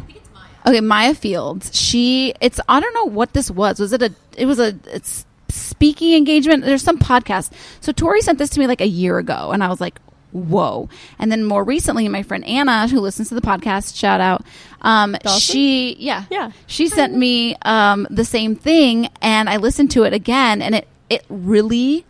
[0.67, 1.71] Okay, Maya Fields.
[1.77, 3.79] She, it's I don't know what this was.
[3.81, 4.15] Was it a?
[4.37, 4.77] It was a.
[4.87, 6.65] It's speaking engagement.
[6.65, 7.53] There's some podcast.
[7.81, 9.99] So Tori sent this to me like a year ago, and I was like,
[10.33, 10.89] whoa.
[11.19, 14.45] And then more recently, my friend Anna, who listens to the podcast, shout out.
[14.81, 15.41] Um, Dawson?
[15.41, 16.51] she, yeah, Yeah.
[16.67, 20.89] she sent me um the same thing, and I listened to it again, and it
[21.11, 22.05] it really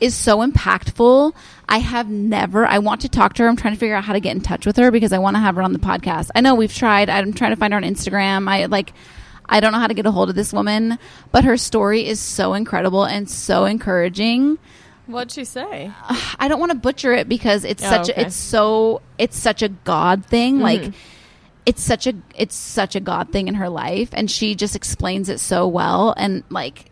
[0.00, 1.34] is so impactful.
[1.68, 3.48] I have never, I want to talk to her.
[3.48, 5.36] I'm trying to figure out how to get in touch with her because I want
[5.36, 6.30] to have her on the podcast.
[6.34, 7.10] I know we've tried.
[7.10, 8.48] I'm trying to find her on Instagram.
[8.48, 8.92] I like,
[9.46, 10.98] I don't know how to get a hold of this woman,
[11.32, 14.58] but her story is so incredible and so encouraging.
[15.12, 15.90] What'd she say?
[16.38, 18.22] I don't want to butcher it because it's Oh, such okay.
[18.22, 20.58] a, it's so it's such a God thing.
[20.58, 20.62] Mhm.
[20.62, 20.92] Like
[21.66, 25.28] it's such a it's such a God thing in her life, and she just explains
[25.28, 26.86] it so well, and like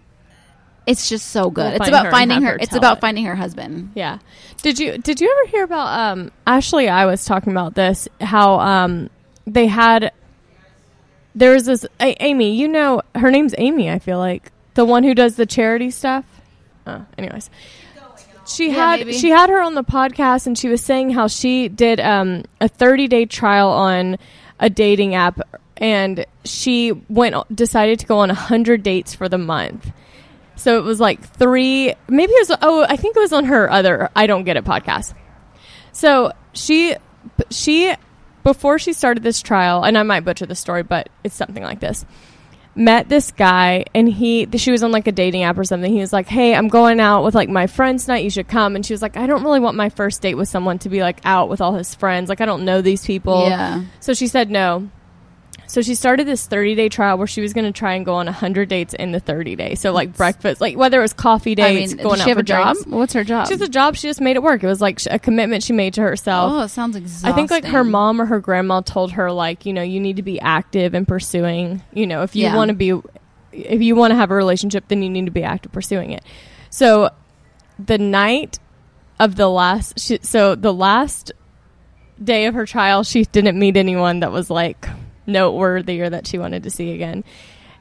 [0.87, 1.65] it's just so good.
[1.73, 2.53] We'll it's about her finding her.
[2.53, 3.01] her it's about it.
[3.01, 3.93] finding her husband.
[3.95, 4.19] Yeah.
[4.63, 8.59] Did you did you ever hear about um Ashley I was talking about this how
[8.61, 9.11] um
[9.47, 10.13] they had
[11.35, 14.51] there was this A- Amy, you know her name's Amy, I feel like.
[14.75, 16.25] The one who does the charity stuff.
[16.87, 17.51] Oh, anyways.
[18.49, 19.13] She Yeah, had maybe.
[19.13, 22.69] she had her on the podcast and she was saying how she did um a
[22.69, 24.17] 30-day trial on
[24.59, 25.41] a dating app
[25.77, 29.91] and she went decided to go on 100 dates for the month.
[30.57, 33.71] So it was like three, maybe it was, oh, I think it was on her
[33.71, 35.15] other I Don't Get It podcast.
[35.93, 36.97] So she,
[37.51, 37.95] she,
[38.43, 41.79] before she started this trial, and I might butcher the story, but it's something like
[41.79, 42.05] this.
[42.79, 45.93] Met this guy, and he, she was on like a dating app or something.
[45.93, 48.23] He was like, "Hey, I'm going out with like my friends tonight.
[48.23, 50.49] You should come." And she was like, "I don't really want my first date with
[50.49, 52.29] someone to be like out with all his friends.
[52.29, 53.83] Like I don't know these people." Yeah.
[53.99, 54.89] So she said no.
[55.69, 58.15] So she started this 30 day trial where she was going to try and go
[58.15, 59.81] on 100 dates in the 30 days.
[59.81, 62.37] So like breakfast, like whether it was coffee I dates, mean, going out she have
[62.37, 62.75] for a job?
[62.77, 62.91] drinks.
[62.91, 63.47] What's her job?
[63.49, 63.95] She has a job.
[63.95, 64.65] She just made it work.
[64.65, 66.53] It was like a commitment she made to herself.
[66.55, 67.31] oh, it sounds exhausting.
[67.31, 70.17] I think like her mom or her grandma told her like you know you need
[70.17, 72.57] to be active and pursuing you know if you Yeah.
[72.57, 72.99] want to be
[73.53, 76.25] if you want to have a relationship then you need to be active pursuing it.
[76.71, 77.11] So
[77.79, 78.59] the night
[79.21, 81.33] of the last she, so the last
[82.23, 84.89] day of her trial she didn't meet anyone that was like
[85.29, 87.23] noteworthy or that she wanted to see again.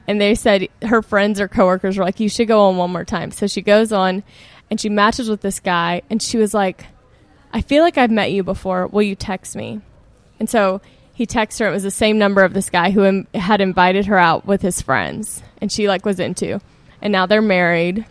[0.07, 3.03] And they said her friends or coworkers were like you should go on one more
[3.05, 3.31] time.
[3.31, 4.23] So she goes on
[4.69, 6.85] and she matches with this guy and she was like
[7.53, 8.87] I feel like I've met you before.
[8.87, 9.81] Will you text me?
[10.39, 10.81] And so
[11.13, 11.67] he texted her.
[11.69, 14.61] It was the same number of this guy who Im- had invited her out with
[14.61, 16.59] his friends, and she like was into.
[17.01, 18.05] and now they're married,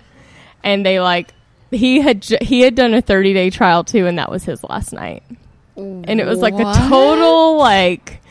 [0.64, 1.32] and they like
[1.70, 4.64] he had j- he had done a 30 day trial too, and that was his
[4.64, 5.22] last night,
[5.76, 8.22] and it was like a total like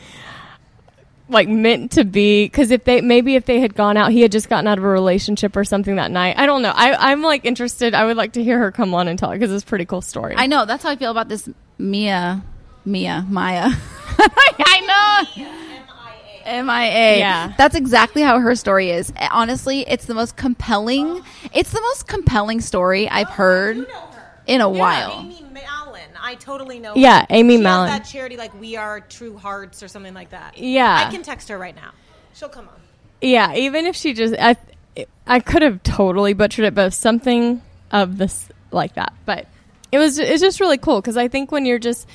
[1.28, 4.30] like meant to be because if they maybe if they had gone out he had
[4.30, 7.20] just gotten out of a relationship or something that night i don't know I, i'm
[7.22, 9.64] like interested i would like to hear her come on and tell it because it's
[9.64, 10.64] a pretty cool story I know.
[10.66, 12.42] That's how I feel about this Mia,
[12.84, 13.70] Mia, Maya.
[14.18, 16.62] I know.
[16.62, 17.18] MIA.
[17.18, 17.54] Yeah.
[17.58, 19.12] That's exactly how her story is.
[19.32, 21.20] Honestly, it's the most compelling.
[21.52, 23.84] It's the most compelling story I've heard
[24.46, 25.28] in a while.
[26.26, 26.32] Amy Mallon.
[26.32, 26.92] I totally know.
[26.96, 27.26] Yeah, her.
[27.30, 27.88] Amy she Mallon.
[27.90, 30.58] Has that charity like We Are True Hearts or something like that.
[30.58, 31.04] Yeah.
[31.06, 31.90] I can text her right now.
[32.34, 32.80] She'll come on.
[33.22, 34.54] yeah even if she just i
[35.26, 39.46] i could have totally butchered it but something of this like that but
[39.90, 42.06] it was it's just really cool because i think when you're just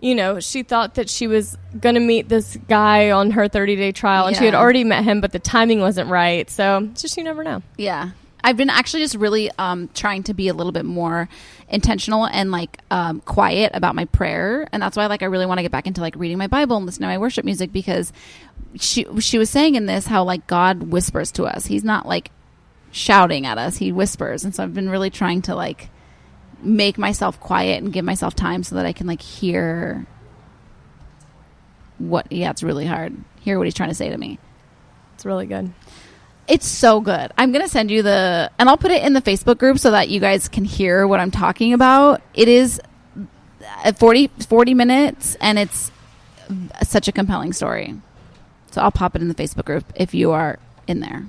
[0.00, 3.92] you know she thought that she was gonna meet this guy on her 30 day
[3.92, 7.18] trial and she had already met him but the timing wasn't right so it's just
[7.18, 8.10] you never know Yeah.
[8.46, 11.28] I've been actually just really um, trying to be a little bit more
[11.68, 15.58] intentional and like um, quiet about my prayer, and that's why like I really want
[15.58, 18.12] to get back into like reading my Bible and listening to my worship music because
[18.76, 21.66] she she was saying in this how like God whispers to us.
[21.66, 22.30] He's not like
[22.92, 25.90] shouting at us; he whispers, and so I've been really trying to like
[26.62, 30.06] make myself quiet and give myself time so that I can like hear
[31.98, 32.30] what.
[32.30, 33.12] Yeah, it's really hard.
[33.40, 34.38] Hear what he's trying to say to me.
[35.16, 35.72] it's really good
[36.48, 37.32] It's so good.
[37.36, 39.90] I'm going to send you the, and I'll put it in the Facebook group so
[39.90, 42.22] that you guys can hear what I'm talking about.
[42.34, 42.80] It is
[43.84, 45.90] uh, 40, 40 minutes and it's
[46.82, 47.94] such a compelling story.
[48.70, 51.26] So I'll pop it in the Facebook group if you are in there.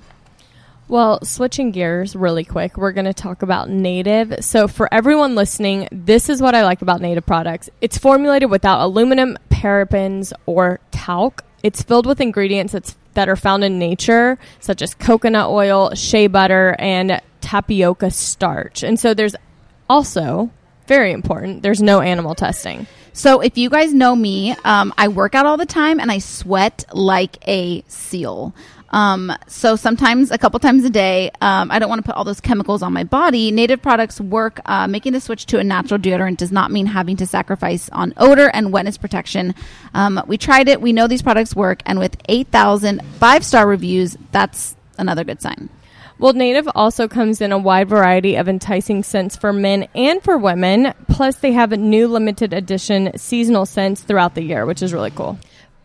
[0.90, 4.36] Well, switching gears really quick, we're going to talk about native.
[4.40, 8.80] So, for everyone listening, this is what I like about native products it's formulated without
[8.80, 11.44] aluminum, parabens, or talc.
[11.62, 16.28] It's filled with ingredients that's, that are found in nature, such as coconut oil, shea
[16.28, 18.84] butter, and tapioca starch.
[18.84, 19.36] And so, there's
[19.90, 20.50] also,
[20.88, 22.88] very important, there's no animal testing.
[23.18, 26.20] So if you guys know me, um, I work out all the time and I
[26.20, 28.54] sweat like a seal.
[28.90, 32.24] Um, so sometimes a couple times a day, um, I don't want to put all
[32.24, 33.52] those chemicals on my body.
[33.52, 34.62] Native products work.
[34.66, 38.14] Uh, making the switch to a natural deodorant does not mean having to sacrifice on
[38.18, 39.56] odor and wetness protection.
[39.94, 40.82] Um, we tried it.
[40.82, 41.82] We know these products work.
[41.86, 45.70] And with 8,000 five star reviews, that's another good sign.
[46.20, 50.36] Well, Native also comes in a wide variety of enticing scents for men and for
[50.36, 50.94] women.
[51.08, 55.12] Plus, they have a new limited edition seasonal scents throughout the year, which is really
[55.12, 55.38] cool.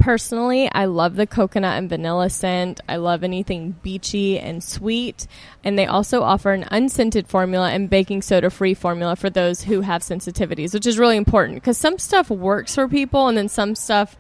[0.03, 2.81] Personally, I love the coconut and vanilla scent.
[2.89, 5.29] I love anything beachy and sweet.
[5.63, 9.83] And they also offer an unscented formula and baking soda free formula for those who
[9.83, 13.77] have sensitivities, which is really important because some stuff works for people and then some
[13.77, 14.17] stuff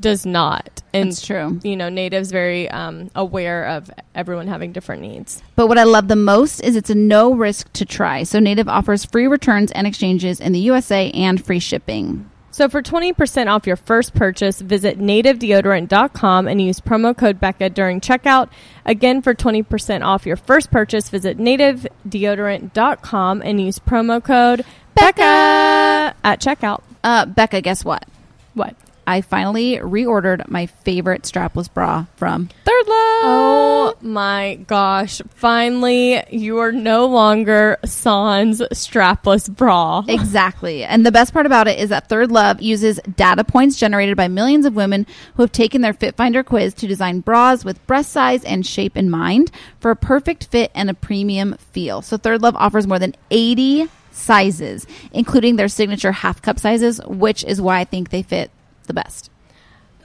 [0.00, 0.82] does not.
[0.94, 1.60] And That's true.
[1.62, 5.42] You know, Native's very um, aware of everyone having different needs.
[5.54, 8.22] But what I love the most is it's a no risk to try.
[8.22, 12.30] So Native offers free returns and exchanges in the USA and free shipping.
[12.56, 18.00] So for 20% off your first purchase, visit nativedeodorant.com and use promo code Becca during
[18.00, 18.48] checkout.
[18.86, 24.64] Again, for 20% off your first purchase, visit nativedeodorant.com and use promo code
[24.94, 26.80] Becca at checkout.
[27.04, 28.06] Uh, Becca, guess what?
[28.54, 28.74] What?
[29.06, 33.22] I finally reordered my favorite strapless bra from Third Love.
[33.24, 35.22] Oh my gosh.
[35.34, 40.02] Finally, you are no longer Sans strapless bra.
[40.08, 40.82] Exactly.
[40.82, 44.28] And the best part about it is that Third Love uses data points generated by
[44.28, 48.10] millions of women who have taken their Fit Finder quiz to design bras with breast
[48.10, 52.02] size and shape in mind for a perfect fit and a premium feel.
[52.02, 57.44] So Third Love offers more than 80 sizes, including their signature half cup sizes, which
[57.44, 58.50] is why I think they fit
[58.86, 59.30] the best.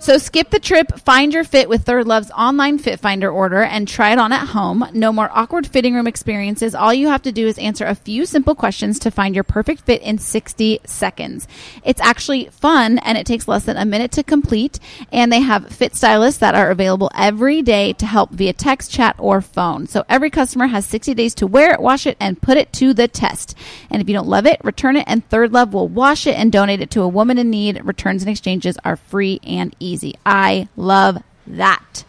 [0.02, 3.88] So skip the trip, find your fit with Third Love's online fit finder order and
[3.88, 4.84] try it on at home.
[4.94, 6.74] No more awkward fitting room experiences.
[6.74, 9.82] All you have to do is answer a few simple questions to find your perfect
[9.82, 11.48] fit in 60 seconds.
[11.86, 14.80] It's actually fun and it takes less than a minute to complete.
[15.12, 19.16] And they have fit stylists that are available every day to help via text, chat,
[19.20, 19.86] or phone.
[19.86, 22.96] So every customer has 60 days to wear it, wash it, and put it to
[22.96, 23.56] the test.
[23.92, 26.52] And if you don't love it, return it and Third Love will wash it and
[26.52, 27.86] donate it to a woman in need.
[27.86, 29.91] Returns and exchanges are free and easy.
[30.26, 32.04] I love that.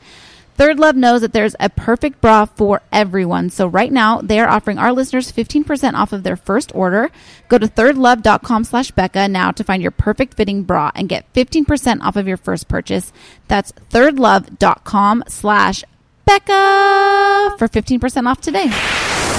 [0.55, 3.51] Third Love knows that there's a perfect bra for everyone.
[3.51, 7.11] So right now they are offering our listeners 15% off of their first order.
[7.49, 12.03] Go to thirdlove.com slash Becca now to find your perfect fitting bra and get 15%
[12.03, 13.13] off of your first purchase.
[13.49, 15.85] That's thirdlove.com slash
[16.27, 19.32] Becca for 15% off today.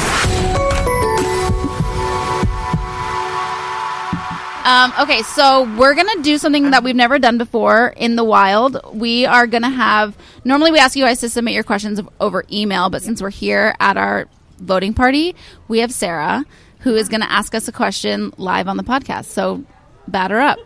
[4.63, 8.79] Um, okay, so we're gonna do something that we've never done before in the wild.
[8.93, 12.89] We are gonna have normally we ask you guys to submit your questions over email,
[12.89, 14.27] but since we're here at our
[14.59, 15.35] voting party,
[15.67, 16.45] we have Sarah
[16.83, 19.25] who is to ask us a question live on the podcast.
[19.25, 19.63] So
[20.07, 20.59] batter up.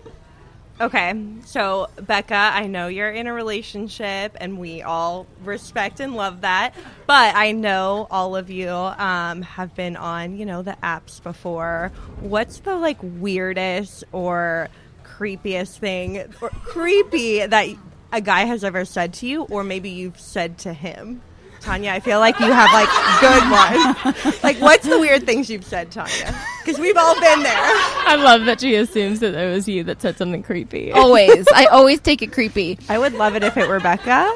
[0.79, 6.41] Okay, so Becca, I know you're in a relationship, and we all respect and love
[6.41, 6.75] that.
[7.07, 11.91] But I know all of you um, have been on, you know, the apps before.
[12.19, 14.69] What's the like weirdest or
[15.03, 17.69] creepiest thing, or creepy that
[18.13, 21.23] a guy has ever said to you, or maybe you've said to him?
[21.67, 22.87] Tanya, I feel like you have like
[23.19, 24.39] good ones.
[24.43, 26.33] like, what's the weird things you've said, Tanya?
[26.63, 27.53] Because we've all been there.
[27.57, 30.93] I love that she assumes that it was you that said something creepy.
[30.93, 31.45] Always.
[31.53, 32.79] I always take it creepy.
[32.87, 34.33] I would love it if it were Becca,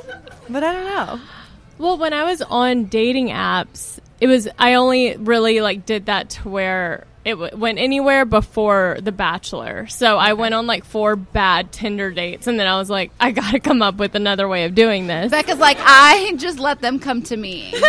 [0.50, 1.22] but I don't know.
[1.78, 6.32] Well, when I was on dating apps, it was I only really like did that
[6.32, 9.88] to where it w- went anywhere before The Bachelor.
[9.88, 13.32] So I went on like four bad Tinder dates, and then I was like, I
[13.32, 15.30] got to come up with another way of doing this.
[15.32, 17.74] Becca's like, I just let them come to me.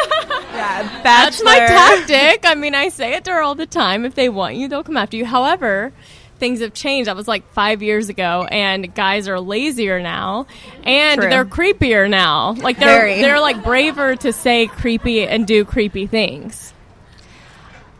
[0.52, 2.44] Yeah, That's my tactic.
[2.44, 4.04] I mean, I say it to her all the time.
[4.04, 5.24] If they want you, they'll come after you.
[5.24, 5.94] However,
[6.38, 7.08] things have changed.
[7.08, 10.46] That was like five years ago, and guys are lazier now,
[10.84, 11.30] and True.
[11.30, 12.52] they're creepier now.
[12.52, 13.20] Like they're Very.
[13.22, 16.74] they're like braver to say creepy and do creepy things.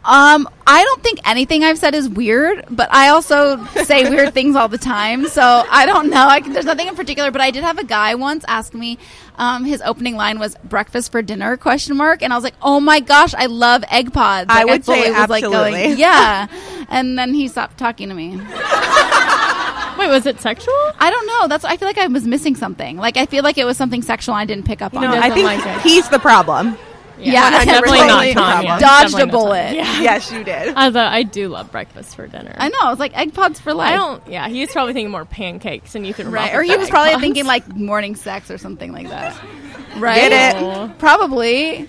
[0.05, 4.57] Um, I don't think anything I've said is weird, but I also say weird things
[4.57, 5.27] all the time.
[5.29, 6.27] So I don't know.
[6.27, 8.99] I can, there's nothing in particular, but I did have a guy once ask me.
[9.37, 12.81] Um, his opening line was "breakfast for dinner?" question mark, and I was like, "Oh
[12.81, 15.83] my gosh, I love egg pods." I Like, would say fully was, like, absolutely.
[15.87, 16.49] going, yeah,
[16.89, 18.37] and then he stopped talking to me.
[19.99, 20.75] Wait, was it sexual?
[20.99, 21.49] I don't know.
[21.49, 22.97] That's I feel like I was missing something.
[22.97, 24.35] Like I feel like it was something sexual.
[24.35, 25.03] I didn't pick up on.
[25.03, 25.13] No.
[25.13, 25.81] I think like it.
[25.83, 26.77] he's the problem.
[27.25, 28.69] Yeah, definitely totally not Tanya.
[28.79, 28.81] Dodged
[29.13, 29.75] Definitely a bullet.
[29.75, 30.01] Yeah.
[30.03, 30.75] Yes, you did.
[30.77, 32.55] Although I do love breakfast for dinner.
[32.59, 32.79] I know.
[32.83, 33.93] I was like egg pods for life.
[33.93, 34.27] I don't.
[34.29, 36.55] Yeah, he was probably thinking more pancakes, and you could Right.
[36.55, 39.37] Or he was probably thinking like morning sex or something like that.
[39.97, 40.31] Right?
[40.31, 40.99] Get it?
[40.99, 41.87] Probably.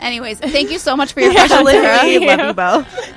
[0.00, 2.36] Anyways, thank you so much for your question, Literally, Sarah.
[2.36, 3.12] love you both.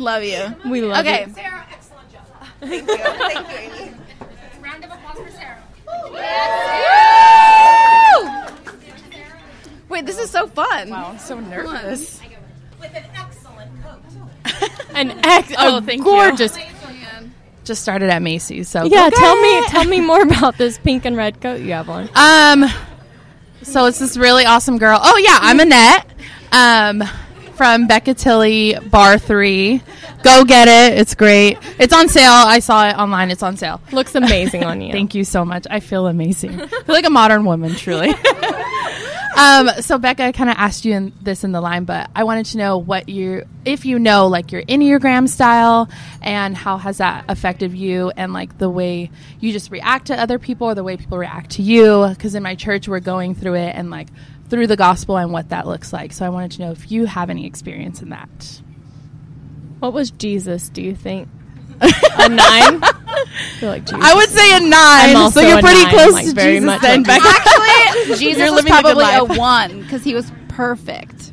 [0.00, 0.70] Love you.
[0.70, 1.12] We love you.
[1.12, 1.32] Okay.
[1.34, 2.22] Sarah, excellent job.
[2.60, 2.96] Thank you.
[2.96, 3.92] Thank you, Amy.
[4.62, 7.00] Round of applause for Sarah.
[9.94, 10.90] Wait, this is so fun.
[10.90, 12.20] Wow, I'm so nervous.
[12.80, 14.70] With an excellent coat.
[14.96, 15.52] An ex.
[15.56, 16.04] Oh, Oh, thank you.
[16.04, 16.58] gorgeous.
[17.62, 21.16] Just started at Macy's, so Yeah, tell me, tell me more about this pink and
[21.16, 22.08] red coat you have on.
[22.16, 22.68] Um,
[23.62, 24.98] so it's this really awesome girl.
[25.00, 26.06] Oh yeah, I'm Annette.
[26.50, 27.04] Um,
[27.54, 29.80] from Becca Tilley Bar Three.
[30.24, 30.98] Go get it.
[30.98, 31.56] It's great.
[31.78, 32.32] It's on sale.
[32.32, 33.30] I saw it online.
[33.30, 33.80] It's on sale.
[33.92, 34.90] Looks amazing on you.
[34.92, 35.66] Thank you so much.
[35.70, 36.60] I feel amazing.
[36.60, 38.12] I feel like a modern woman, truly.
[39.36, 42.46] Um, so Becca kind of asked you in, this in the line, but I wanted
[42.46, 45.88] to know what you, if you know, like your enneagram style,
[46.22, 50.38] and how has that affected you, and like the way you just react to other
[50.38, 52.06] people, or the way people react to you.
[52.08, 54.08] Because in my church, we're going through it, and like
[54.48, 56.12] through the gospel and what that looks like.
[56.12, 58.60] So I wanted to know if you have any experience in that.
[59.80, 60.68] What was Jesus?
[60.68, 61.28] Do you think
[61.80, 62.80] a nine?
[62.82, 62.94] I
[63.62, 66.54] like I would say a 9 I'm so you're pretty nine, close like, to very
[66.54, 67.28] Jesus much then, like Becca.
[67.28, 69.38] Actually, Jesus You're was living probably a life.
[69.38, 71.32] one because he was perfect.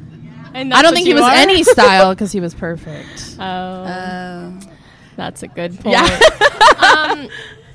[0.54, 1.32] And I don't think he was are?
[1.32, 3.36] any style because he was perfect.
[3.40, 4.52] Oh, Uh,
[5.16, 5.94] that's a good point.
[5.98, 6.20] Yeah.
[6.82, 7.30] um,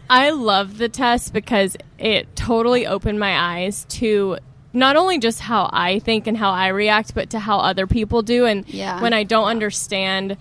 [0.08, 4.38] I love the test because it totally opened my eyes to
[4.72, 8.22] not only just how I think and how I react, but to how other people
[8.22, 8.44] do.
[8.46, 9.00] And Yeah.
[9.00, 10.36] when I don't understand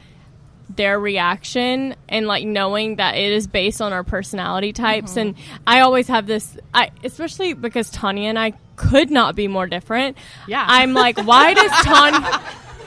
[0.70, 5.20] their reaction and like knowing that it is based on our personality types Mm-hmm.
[5.20, 5.36] and
[5.68, 10.18] I always have this I especially because Tanya and I could not be more different.
[10.48, 10.66] Yeah.
[10.68, 12.42] I'm like why does Tanya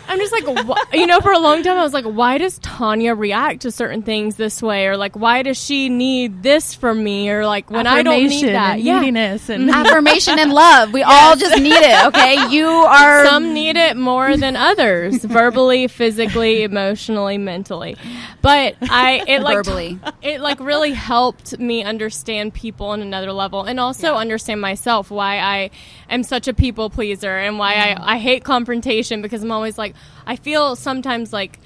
[0.08, 2.58] I'm just like, wh- you know, for a long time, I was like, why does
[2.60, 4.86] Tanya react to certain things this way?
[4.86, 7.28] Or like, why does she need this from me?
[7.30, 8.72] Or like, when I don't need Affirmation that.
[8.76, 9.00] and Yeah.
[9.00, 10.92] neediness and affirmation and love.
[10.92, 12.06] We all just need it.
[12.06, 13.24] Okay, you are.
[13.26, 17.96] Some need it more than others, verbally, physically, emotionally, mentally.
[18.40, 19.98] But I, it like, Verbally.
[20.22, 25.38] it like really helped me understand people on another level, and also understand myself why
[25.38, 25.70] I
[26.08, 27.98] am such a people pleaser and why I, mm.
[28.00, 29.94] I hate confrontation because I'm always like,
[30.26, 31.58] I feel sometimes like,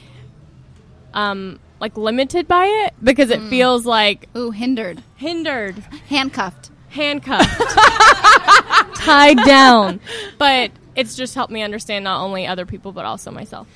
[1.14, 6.70] um, like limited by it because it feels like Ooh, hindered, hindered handcuffed.
[6.90, 7.60] handcuffed,
[8.94, 10.00] tied down.
[10.38, 13.66] But it's just helped me understand not only other people but also myself.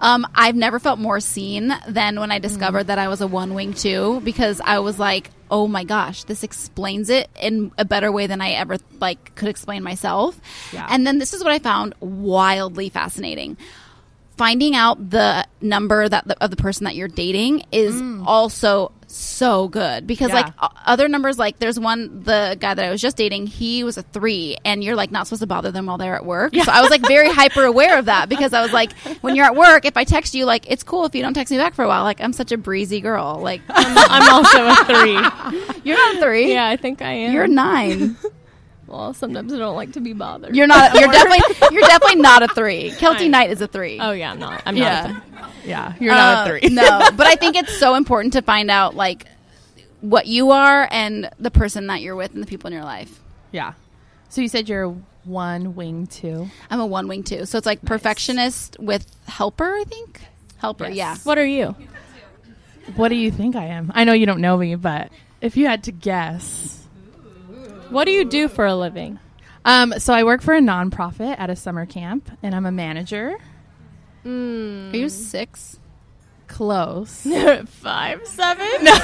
[0.00, 3.54] Um, I've never felt more seen than when I discovered that I was a one
[3.54, 8.10] wing two because I was like, oh my gosh, this explains it in a better
[8.10, 10.40] way than I ever like could explain myself.
[10.72, 10.86] Yeah.
[10.90, 13.56] And then this is what I found wildly fascinating.
[14.36, 18.24] Finding out the number that the, of the person that you're dating is mm.
[18.26, 20.06] also so good.
[20.06, 20.36] Because Yeah.
[20.36, 20.54] like
[20.86, 24.02] other numbers like there's one the guy that I was just dating he was a
[24.02, 26.54] three and you're like not supposed to bother them while they're at work.
[26.54, 29.44] So I was like very hyper aware of that because I was like when you're
[29.44, 31.74] at work if I text you like it's cool if you don't text me back
[31.74, 32.04] for a while.
[32.04, 33.38] Like I'm such a breezy girl.
[33.42, 35.80] Like I'm also a three.
[35.84, 36.52] you're not a three.
[36.52, 37.32] Yeah, I think I am.
[37.34, 38.16] you're nine
[38.92, 40.54] Well, sometimes I don't like to be bothered.
[40.54, 44.12] you're not you're definitely you're definitely not a three Kelty Knight is a three Oh
[44.12, 44.62] yeah, I'm not.
[44.66, 44.80] I'm not.
[44.80, 45.70] yeah A three.
[45.70, 46.68] Yeah, you're not Uh, a three.
[46.74, 49.26] no, but I think it's so important to find out like
[50.00, 53.20] what you are and the person that you're with and the people in your life.
[53.50, 53.72] yeah.
[54.28, 54.88] So you said you're
[55.24, 56.48] one wing two.
[56.70, 57.44] I'm a one wing two.
[57.46, 59.74] so it's like perfectionist with helper.
[59.76, 60.20] I think
[60.58, 60.88] helper.
[60.88, 60.96] Yes.
[60.96, 61.16] Yeah.
[61.24, 61.74] What are you?
[62.96, 63.92] What do you think I am?
[63.94, 66.81] I know you don't know me, but if you had to guess,
[67.92, 69.18] What do you do for a living?
[69.64, 73.36] um, so I work for a nonprofit at a summer camp, and I'm a manager.
[74.24, 74.28] Are
[74.96, 75.78] you six?
[76.48, 77.22] Close.
[77.66, 78.68] Five, seven.
[78.84, 78.92] No.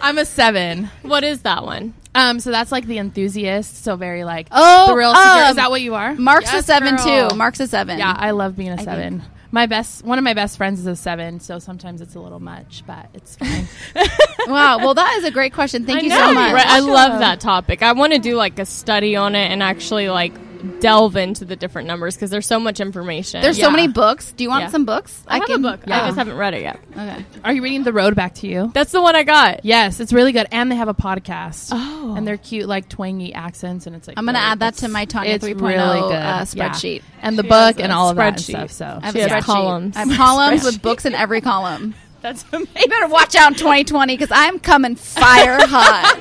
[0.00, 0.90] I'm a seven.
[1.02, 1.94] What is that one?
[2.14, 3.82] Um, so that's like the enthusiast.
[3.84, 5.28] So very like Oh, thrill seeker.
[5.44, 6.14] um, Is that what you are?
[6.14, 7.30] Mark's a seven girl.
[7.30, 7.36] too.
[7.36, 7.98] Mark's a seven.
[7.98, 8.88] Yeah, I love being a think.
[8.88, 9.22] seven.
[9.54, 12.40] My best, one of my best friends is a seven, so sometimes it's a little
[12.40, 13.68] much, but it's fine.
[14.46, 14.78] wow.
[14.78, 15.84] Well, that is a great question.
[15.84, 16.54] Thank I you know, so much.
[16.54, 16.66] right?
[16.66, 17.82] I love that topic.
[17.82, 20.32] I want to do like a study on it and actually like
[20.80, 23.42] delve into the different numbers because there's so much information.
[23.42, 23.66] There's Yeah.
[23.66, 24.32] so many books.
[24.32, 24.68] Do you want Yeah.
[24.70, 25.22] some books?
[25.26, 25.80] I, have a book.
[25.86, 26.80] I just haven't read it yet.
[26.92, 27.24] Okay.
[27.44, 28.70] Are you reading The Road Back to You?
[28.74, 29.64] That's the one I got.
[29.64, 31.70] Yes, it's really good, and they have a podcast.
[31.72, 32.14] Oh.
[32.16, 34.88] and they're cute, like twangy accents, and it's like I'm gonna really- add that to
[34.88, 36.12] my Tanya it's 3.0 really good.
[36.12, 36.70] uh, Yeah.
[36.70, 37.02] spreadsheet.
[37.22, 38.70] and the She book has a and all of that and spreadsheet.
[38.70, 38.70] stuff.
[38.72, 39.46] So I have She a has spreadsheet.
[39.46, 39.96] columns.
[39.96, 41.94] I have columns with books in every column.
[42.22, 42.68] that's amazing.
[42.76, 46.18] You better watch out in 2020 because I'm coming fire hot.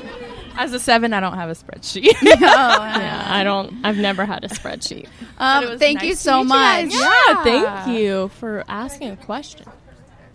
[0.58, 2.14] As a seven, I don't have a spreadsheet.
[2.22, 3.84] Oh, Yeah, I don't.
[3.84, 5.08] I've never had a spreadsheet.
[5.38, 6.94] Um, thank nice you so meet you much.
[6.94, 9.66] Yeah, thank you for asking a question.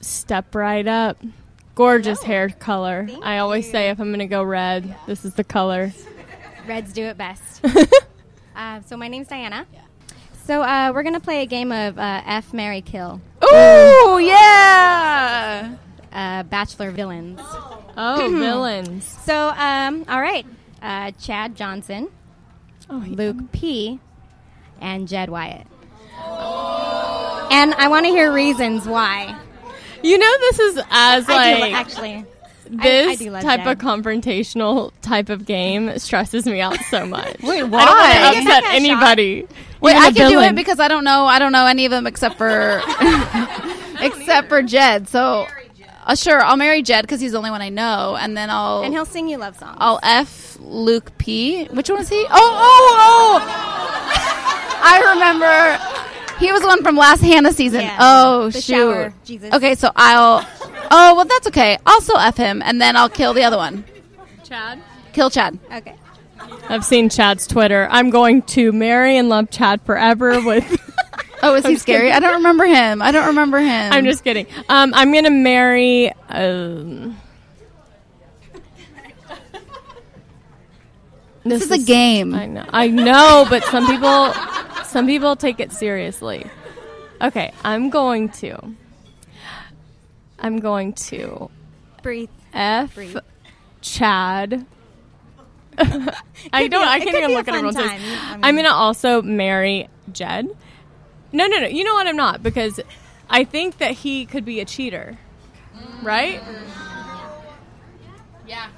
[0.00, 1.18] Step right up.
[1.74, 3.08] Gorgeous hair color.
[3.22, 5.92] I always say if I'm going to go red, this is the color.
[6.66, 7.64] Reds do it best.
[8.56, 9.66] uh, so my name's Diana.
[10.46, 15.74] So uh, we're gonna play a game of uh, F, Mary, Kill, Ooh, yeah.
[16.16, 17.38] Uh, Bachelor villains.
[17.96, 19.04] Oh, villains.
[19.24, 20.44] So um, all right,
[20.82, 22.08] uh, Chad Johnson,
[22.90, 24.00] Oh, he- Luke P,
[24.80, 25.66] and Jed Wyatt.
[27.48, 29.38] And I want to hear reasons why.
[30.02, 32.24] You know, this is as I do like lo- actually.
[32.68, 33.66] this I do type Jed.
[33.68, 37.36] of confrontational type of game stresses me out so much.
[37.42, 37.78] Wait, I don't why?
[37.84, 38.74] want to Give upset that a shot.
[38.74, 39.46] anybody.
[39.80, 40.48] Wait, Even I a can do villain.
[40.50, 41.26] it because I don't know.
[41.26, 42.82] I don't know any of them except for
[44.00, 45.08] except for Jed.
[45.08, 45.46] So,
[46.06, 48.82] uh, sure, I'll marry Jed because he's the only one I know, and then I'll
[48.82, 49.76] and he'll sing you love songs.
[49.80, 51.66] I'll f Luke P.
[51.66, 52.24] Which one is he?
[52.24, 53.46] Oh, oh, oh!
[54.82, 56.36] I remember.
[56.38, 57.80] He was the one from last Hannah season.
[57.80, 57.96] Yeah.
[57.98, 58.74] Oh, The shoot.
[58.74, 59.52] shower Jesus.
[59.54, 60.46] Okay, so I'll.
[60.90, 61.78] Oh, well, that's okay.
[61.86, 63.84] I'll still f him, and then I'll kill the other one.
[64.44, 64.80] Chad.
[65.12, 65.58] Kill Chad.
[65.72, 65.96] Okay.
[66.68, 67.88] I've seen Chad's Twitter.
[67.90, 70.64] I'm going to marry and love Chad forever with.
[71.50, 72.12] Oh, is he scary?
[72.12, 73.00] I don't remember him.
[73.02, 73.92] I don't remember him.
[73.92, 74.46] I'm just kidding.
[74.68, 76.12] Um, I'm gonna marry.
[76.28, 77.16] Um,
[81.44, 82.34] This is a game.
[82.34, 82.64] I know.
[82.70, 84.32] I know, but some people,
[84.84, 86.44] some people take it seriously.
[87.22, 88.58] Okay, I'm going to.
[90.40, 91.48] I'm going to
[92.02, 92.30] Breathe.
[92.52, 93.16] f Breathe.
[93.80, 94.66] Chad.
[95.78, 95.86] I
[96.66, 96.70] don't.
[96.70, 97.90] be I can't even look at everyone's face.
[97.92, 97.98] I
[98.34, 100.48] mean- I'm gonna also marry Jed.
[101.32, 101.66] No, no, no.
[101.66, 102.06] You know what?
[102.06, 102.80] I'm not because
[103.28, 105.18] I think that he could be a cheater,
[106.02, 106.40] right?
[108.46, 108.68] Yeah.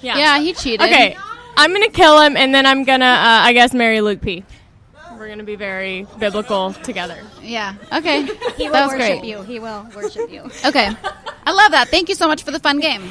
[0.00, 0.16] Yeah.
[0.16, 0.82] yeah, he cheated.
[0.82, 1.16] Okay,
[1.56, 4.44] I'm gonna kill him, and then I'm gonna, uh, I guess, marry Luke P.
[5.18, 7.18] We're gonna be very biblical together.
[7.42, 7.74] Yeah.
[7.92, 8.22] Okay.
[8.56, 9.24] He will that was worship great.
[9.24, 9.42] you.
[9.42, 10.42] He will worship you.
[10.64, 10.88] Okay.
[11.44, 11.88] I love that.
[11.88, 13.10] Thank you so much for the fun game.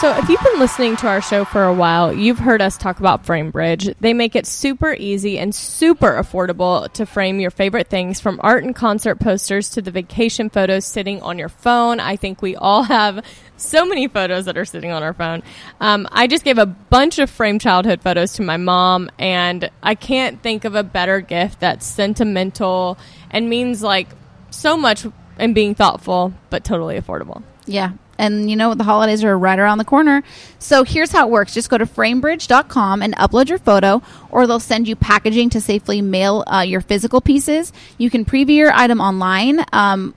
[0.00, 3.00] So, if you've been listening to our show for a while, you've heard us talk
[3.00, 3.96] about FrameBridge.
[3.98, 8.62] They make it super easy and super affordable to frame your favorite things from art
[8.62, 11.98] and concert posters to the vacation photos sitting on your phone.
[11.98, 13.24] I think we all have
[13.56, 15.42] so many photos that are sitting on our phone.
[15.80, 19.96] Um, I just gave a bunch of framed childhood photos to my mom, and I
[19.96, 22.98] can't think of a better gift that's sentimental
[23.32, 24.06] and means like
[24.50, 27.42] so much and being thoughtful, but totally affordable.
[27.66, 27.94] Yeah.
[28.18, 30.22] And you know the holidays are right around the corner.
[30.58, 31.54] So here's how it works.
[31.54, 36.02] Just go to framebridge.com and upload your photo or they'll send you packaging to safely
[36.02, 37.72] mail uh, your physical pieces.
[37.96, 39.64] You can preview your item online.
[39.72, 40.14] Um,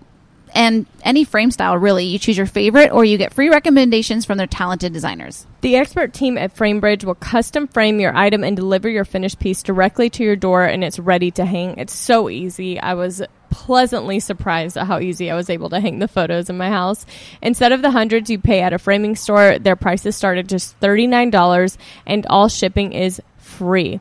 [0.54, 2.06] and any frame style, really.
[2.06, 5.46] You choose your favorite, or you get free recommendations from their talented designers.
[5.62, 9.64] The expert team at FrameBridge will custom frame your item and deliver your finished piece
[9.64, 11.78] directly to your door, and it's ready to hang.
[11.78, 12.80] It's so easy.
[12.80, 13.22] I was
[13.52, 17.06] pleasantly surprised at how easy I was able to hang the photos in my house.
[17.42, 20.80] Instead of the hundreds you pay at a framing store, their prices start at just
[20.80, 21.78] $39,
[22.08, 24.00] and all shipping is free.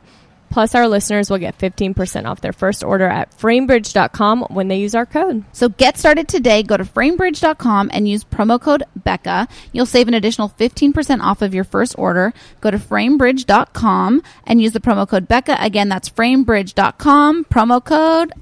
[0.51, 4.93] Plus, our listeners will get 15% off their first order at framebridge.com when they use
[4.93, 5.45] our code.
[5.53, 6.61] So get started today.
[6.61, 9.47] Go to framebridge.com and use promo code Becca.
[9.71, 12.33] You'll save an additional 15% off of your first order.
[12.59, 15.55] Go to framebridge.com and use the promo code Becca.
[15.57, 18.33] Again, that's framebridge.com, promo code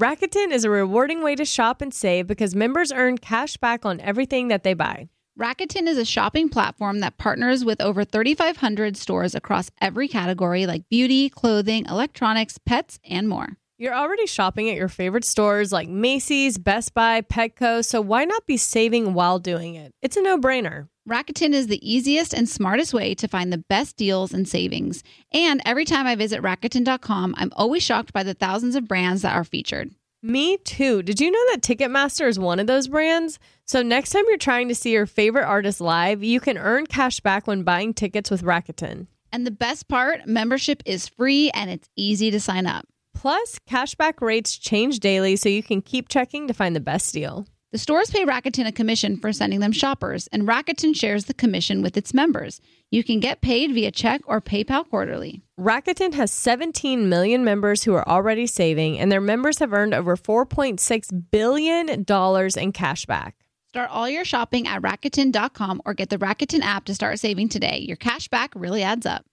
[0.00, 4.00] Rakuten is a rewarding way to shop and save because members earn cash back on
[4.00, 5.08] everything that they buy.
[5.38, 10.88] Rakuten is a shopping platform that partners with over 3,500 stores across every category like
[10.88, 13.56] beauty, clothing, electronics, pets, and more.
[13.78, 18.46] You're already shopping at your favorite stores like Macy's, Best Buy, Petco, so why not
[18.46, 19.92] be saving while doing it?
[20.02, 20.88] It's a no brainer.
[21.08, 25.02] Rakuten is the easiest and smartest way to find the best deals and savings.
[25.32, 29.34] And every time I visit Rakuten.com, I'm always shocked by the thousands of brands that
[29.34, 29.90] are featured.
[30.22, 31.02] Me too.
[31.02, 33.38] Did you know that Ticketmaster is one of those brands?
[33.66, 37.20] So next time you're trying to see your favorite artist live, you can earn cash
[37.20, 39.06] back when buying tickets with Rakuten.
[39.30, 42.86] And the best part membership is free and it's easy to sign up.
[43.14, 47.46] Plus, cashback rates change daily, so you can keep checking to find the best deal.
[47.74, 51.82] The stores pay Rakuten a commission for sending them shoppers, and Rakuten shares the commission
[51.82, 52.60] with its members.
[52.92, 55.42] You can get paid via check or PayPal quarterly.
[55.58, 60.16] Rakuten has 17 million members who are already saving, and their members have earned over
[60.16, 63.32] $4.6 billion in cashback.
[63.70, 67.78] Start all your shopping at Rakuten.com or get the Rakuten app to start saving today.
[67.78, 69.24] Your cash back really adds up.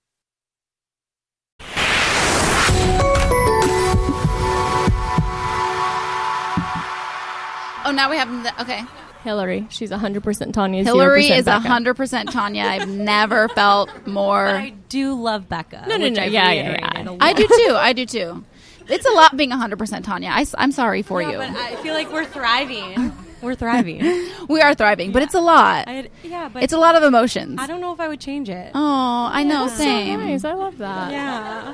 [7.92, 8.86] Oh, now we have the okay.
[9.26, 9.68] Hillary.
[9.70, 10.82] She's 100% Tanya.
[10.82, 11.68] Hillary 0% is Becca.
[11.68, 12.64] hundred percent Tanya.
[12.64, 14.48] I've never felt more.
[14.48, 15.84] I do love Becca.
[15.90, 17.10] No, no, no, I've yeah, yeah, yeah.
[17.10, 17.36] a I lot.
[17.36, 17.74] do too.
[17.76, 18.46] I do too.
[18.88, 20.30] It's a lot being hundred percent Tanya.
[20.32, 21.38] I, am sorry for Yeah, you.
[21.40, 23.12] but I feel like we're thriving.
[23.42, 24.04] We're thriving.
[24.50, 25.88] we are thriving, but it's a lot.
[25.88, 27.58] I, yeah, but it's a lot of emotions.
[27.60, 28.72] I don't know if I would change it.
[28.76, 29.66] Oh, I know.
[29.66, 30.20] That's so Same.
[30.20, 30.44] nice.
[30.44, 31.12] I love that.
[31.12, 31.74] Yeah.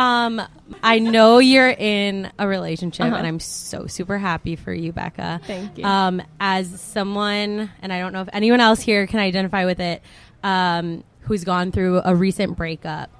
[0.00, 0.40] Um,
[0.82, 3.16] I know you're in a relationship, Uh-huh.
[3.16, 5.40] and I'm so super happy for you, Becca.
[5.46, 5.84] Thank you.
[5.84, 10.02] Um, as someone, and I don't know if anyone else here can identify with it,
[10.42, 13.10] um, who's gone through a recent breakup,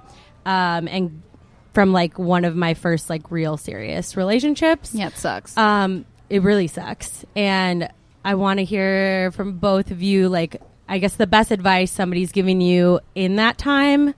[0.45, 1.21] um, and
[1.73, 4.93] from like one of my first like real serious relationships.
[4.95, 5.55] Yeah, it sucks.
[5.57, 7.89] Um, it really sucks, and
[8.25, 12.31] I want to hear from both of you, like I guess the best advice somebody's
[12.31, 14.13] giving you in that time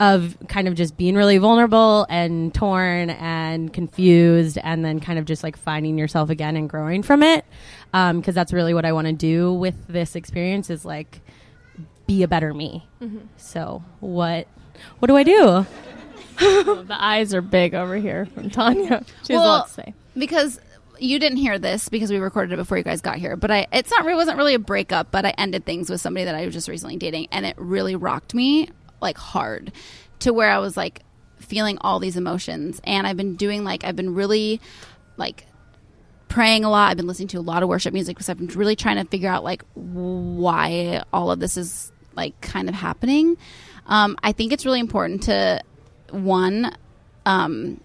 [0.00, 5.26] of kind of just being really vulnerable and torn and confused and then kind of
[5.26, 7.44] just like finding yourself again and growing from it
[7.92, 11.20] because that's really what i want to do with this experience is like
[12.06, 13.20] be a better me Mhm.
[13.36, 14.46] so what
[15.00, 15.66] what do i do
[16.42, 19.04] Oh, the eyes are big over here from Tanya.
[19.26, 19.94] She has a lot to say.
[20.16, 20.58] because
[20.98, 23.36] you didn't hear this because we recorded it before you guys got here.
[23.36, 25.10] But I, it's not, it wasn't really a breakup.
[25.10, 27.94] But I ended things with somebody that I was just recently dating, and it really
[27.94, 28.70] rocked me
[29.00, 29.72] like hard,
[30.20, 31.02] to where I was like
[31.38, 32.80] feeling all these emotions.
[32.84, 34.60] And I've been doing like I've been really
[35.16, 35.46] like
[36.28, 36.90] praying a lot.
[36.90, 39.04] I've been listening to a lot of worship music because I've been really trying to
[39.04, 43.36] figure out like why all of this is like kind of happening.
[43.86, 45.60] Um, I think it's really important to
[46.10, 46.74] one.
[47.26, 47.80] Um,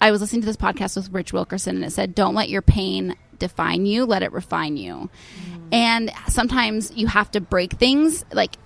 [0.00, 2.62] I was listening to this podcast with Rich Wilkerson, and it said, "Don't let your
[2.62, 5.10] pain define you; let it refine you."
[5.72, 8.56] And sometimes you have to break things like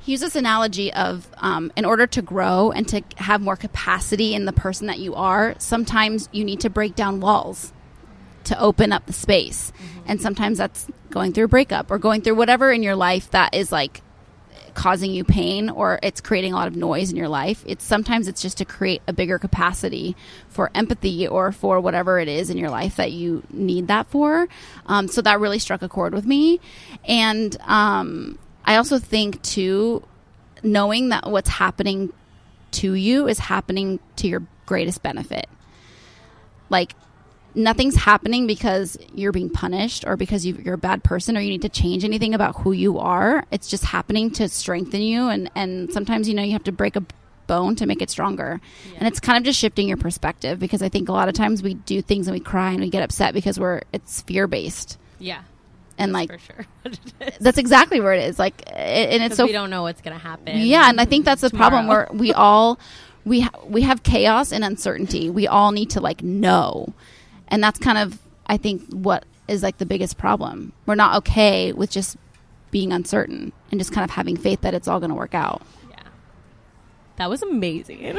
[0.00, 4.34] he used this analogy of um, in order to grow and to have more capacity
[4.34, 7.72] in the person that you are sometimes you need to break down walls
[8.44, 9.72] to open up the space.
[10.06, 13.54] And sometimes that's going through a breakup or going through whatever in your life that
[13.54, 14.02] is like
[14.74, 17.62] causing you pain or it's creating a lot of noise in your life.
[17.66, 20.16] It's sometimes it's just to create a bigger capacity
[20.48, 24.48] for empathy or for whatever it is in your life that you need that for.
[24.86, 26.60] Um, so that really struck a chord with me.
[27.04, 30.02] And um, i also think too
[30.62, 32.12] knowing that what's happening
[32.70, 35.48] to you is happening to your greatest benefit
[36.68, 36.94] like
[37.54, 41.50] nothing's happening because you're being punished or because you, you're a bad person or you
[41.50, 43.44] need to change anything about who you are.
[43.50, 45.28] It's just happening to strengthen you.
[45.28, 47.04] And, and sometimes, you know, you have to break a
[47.46, 48.60] bone to make it stronger.
[48.96, 51.62] And it's kind of just shifting your perspective because I think a lot of times
[51.62, 54.98] we do things and we cry and we get upset because we're, it's fear based.
[55.18, 55.42] yeah
[56.00, 56.66] And like, for sure
[57.40, 58.38] that's exactly where it is.
[58.38, 61.42] Like, and it's so we don't know what's gonna happen yeah, and I think that's
[61.42, 62.78] the problem where we all
[63.24, 65.30] we ha- we have chaos and uncertainty.
[65.30, 66.92] We all need to like know,
[67.48, 70.72] and that's kind of I think what is like the biggest problem.
[70.86, 72.16] We're not okay with just
[72.70, 75.62] being uncertain and just kind of having faith that it's all going to work out.
[75.90, 75.96] Yeah
[77.20, 78.18] that was amazing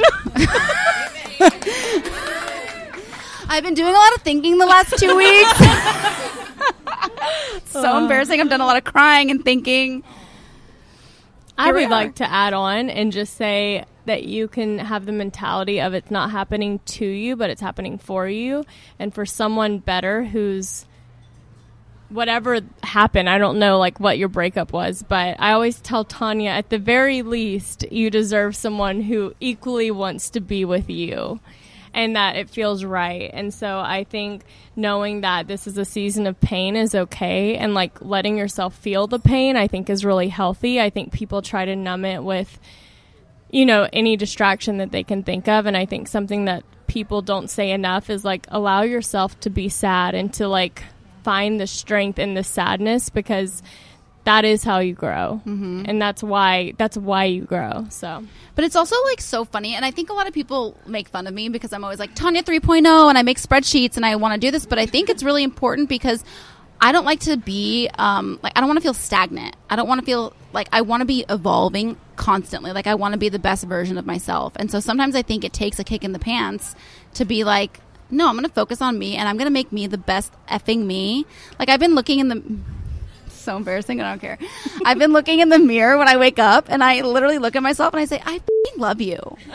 [3.48, 6.38] I've been doing a lot of thinking the last two weeks.
[7.66, 8.40] so embarrassing.
[8.40, 10.02] I've done a lot of crying and thinking.
[11.58, 15.12] I Here would like to add on and just say that you can have the
[15.12, 18.64] mentality of it's not happening to you, but it's happening for you.
[18.98, 20.86] And for someone better who's
[22.08, 26.50] whatever happened, I don't know like what your breakup was, but I always tell Tanya
[26.50, 31.40] at the very least you deserve someone who equally wants to be with you
[31.94, 33.30] and that it feels right.
[33.32, 34.44] And so I think
[34.76, 39.06] knowing that this is a season of pain is okay and like letting yourself feel
[39.06, 40.80] the pain I think is really healthy.
[40.80, 42.58] I think people try to numb it with
[43.50, 47.22] you know any distraction that they can think of and I think something that people
[47.22, 50.82] don't say enough is like allow yourself to be sad and to like
[51.22, 53.62] find the strength in the sadness because
[54.24, 55.40] that is how you grow.
[55.46, 55.84] Mhm.
[55.88, 57.86] And that's why that's why you grow.
[57.90, 58.22] So
[58.54, 61.26] But it's also like so funny, and I think a lot of people make fun
[61.26, 64.34] of me because I'm always like Tanya 3.0, and I make spreadsheets, and I want
[64.34, 64.66] to do this.
[64.66, 66.22] But I think it's really important because
[66.80, 69.56] I don't like to be um, like I don't want to feel stagnant.
[69.70, 72.72] I don't want to feel like I want to be evolving constantly.
[72.72, 74.52] Like I want to be the best version of myself.
[74.56, 76.74] And so sometimes I think it takes a kick in the pants
[77.14, 79.72] to be like, no, I'm going to focus on me, and I'm going to make
[79.72, 81.24] me the best effing me.
[81.58, 82.42] Like I've been looking in the
[83.42, 84.00] so embarrassing.
[84.00, 84.38] I don't care.
[84.84, 87.62] I've been looking in the mirror when I wake up, and I literally look at
[87.62, 89.18] myself and I say, "I f***ing love you."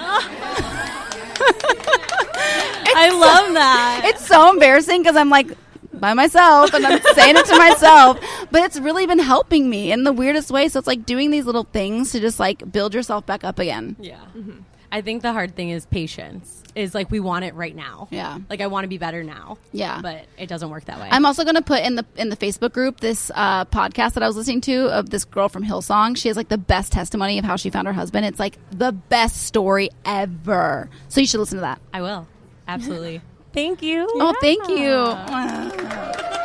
[3.00, 4.02] I love that.
[4.06, 5.48] It's so embarrassing because I'm like
[5.94, 8.20] by myself and I'm saying it to myself,
[8.52, 10.68] but it's really been helping me in the weirdest way.
[10.70, 13.96] So it's like doing these little things to just like build yourself back up again.
[14.00, 14.20] Yeah.
[14.36, 14.60] Mm-hmm.
[14.92, 16.64] I think the hard thing is patience.
[16.76, 18.08] Is like we want it right now.
[18.12, 18.38] Yeah.
[18.52, 19.58] Like I want to be better now.
[19.72, 20.00] Yeah.
[20.00, 21.10] But it doesn't work that way.
[21.10, 24.22] I'm also going to put in the in the Facebook group this uh, podcast that
[24.22, 26.16] I was listening to of this girl from Hillsong.
[26.18, 28.28] She has like the best testimony of how she found her husband.
[28.28, 30.88] It's like the best story ever.
[31.10, 31.82] So you should listen to that.
[31.92, 32.28] I will.
[32.68, 33.22] Absolutely.
[33.54, 34.08] Thank you.
[34.12, 36.28] Oh, thank you.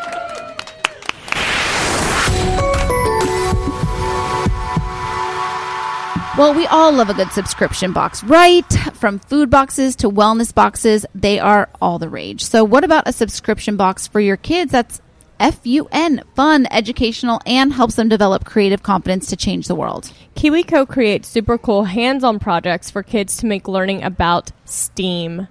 [6.43, 8.69] Well, we all love a good subscription box, right?
[8.95, 12.43] From food boxes to wellness boxes, they are all the rage.
[12.43, 15.01] So, what about a subscription box for your kids that's
[15.39, 20.13] FUN, fun, educational, and helps them develop creative confidence to change the world?
[20.35, 25.47] KiwiCo creates super cool hands-on projects for kids to make learning about STEAM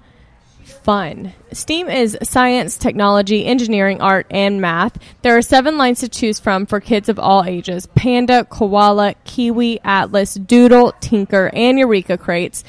[0.72, 1.34] fun.
[1.52, 4.98] STEAM is science, technology, engineering, art, and math.
[5.22, 9.80] There are seven lines to choose from for kids of all ages Panda, Koala, Kiwi,
[9.84, 12.64] Atlas, Doodle, Tinker, and Eureka crates.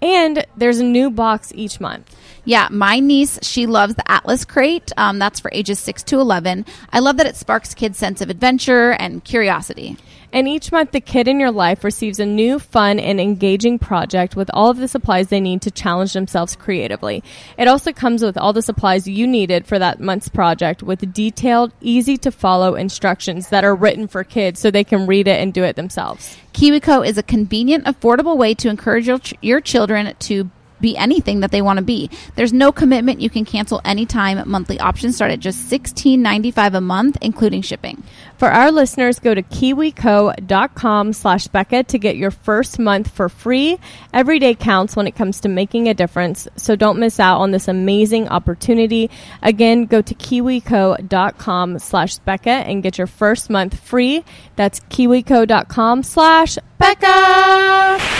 [0.00, 2.14] And there's a new box each month.
[2.44, 4.92] Yeah, my niece, she loves the Atlas crate.
[4.96, 6.64] Um, that's for ages 6 to 11.
[6.92, 9.96] I love that it sparks kids' sense of adventure and curiosity.
[10.32, 14.36] And each month, the kid in your life receives a new, fun, and engaging project
[14.36, 17.22] with all of the supplies they need to challenge themselves creatively.
[17.56, 21.72] It also comes with all the supplies you needed for that month's project with detailed,
[21.80, 25.54] easy to follow instructions that are written for kids so they can read it and
[25.54, 26.36] do it themselves.
[26.52, 30.50] KiwiCo is a convenient, affordable way to encourage your, ch- your children to
[30.80, 32.10] be anything that they want to be.
[32.34, 33.20] There's no commitment.
[33.20, 34.48] You can cancel anytime.
[34.48, 38.02] Monthly options start at just $16.95 a month, including shipping.
[38.36, 43.78] For our listeners, go to kiwico.com slash Becca to get your first month for free.
[44.12, 47.50] Every day counts when it comes to making a difference, so don't miss out on
[47.50, 49.10] this amazing opportunity.
[49.42, 54.24] Again, go to kiwico.com slash Becca and get your first month free.
[54.56, 58.15] That's kiwico.com slash Becca.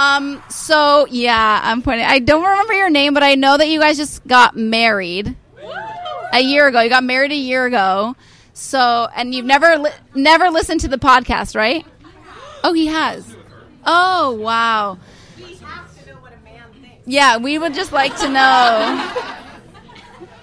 [0.00, 2.06] Um, so yeah, I'm pointing.
[2.06, 5.36] I don't remember your name, but I know that you guys just got married
[6.32, 6.80] a year ago.
[6.80, 8.16] You got married a year ago.
[8.54, 11.84] So, and you've never li- never listened to the podcast, right?
[12.64, 13.36] Oh, he has.
[13.84, 14.98] Oh, wow.
[17.06, 18.38] Yeah, we would just like to know.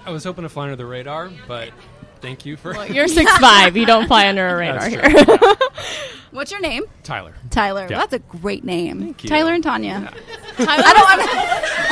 [0.04, 1.70] I was hoping to fly under the radar, but
[2.20, 2.72] thank you for.
[2.72, 3.76] Well, you're six five.
[3.76, 5.02] You don't fly under a radar here.
[6.28, 6.36] true.
[6.36, 6.84] What's your name?
[7.02, 7.34] Tyler.
[7.50, 7.86] Tyler.
[7.90, 7.98] Yeah.
[7.98, 9.00] That's a great name.
[9.00, 9.28] Thank you.
[9.30, 10.00] Tyler and Tanya.
[10.56, 11.08] Tyler, I don't.
[11.08, 11.20] I'm,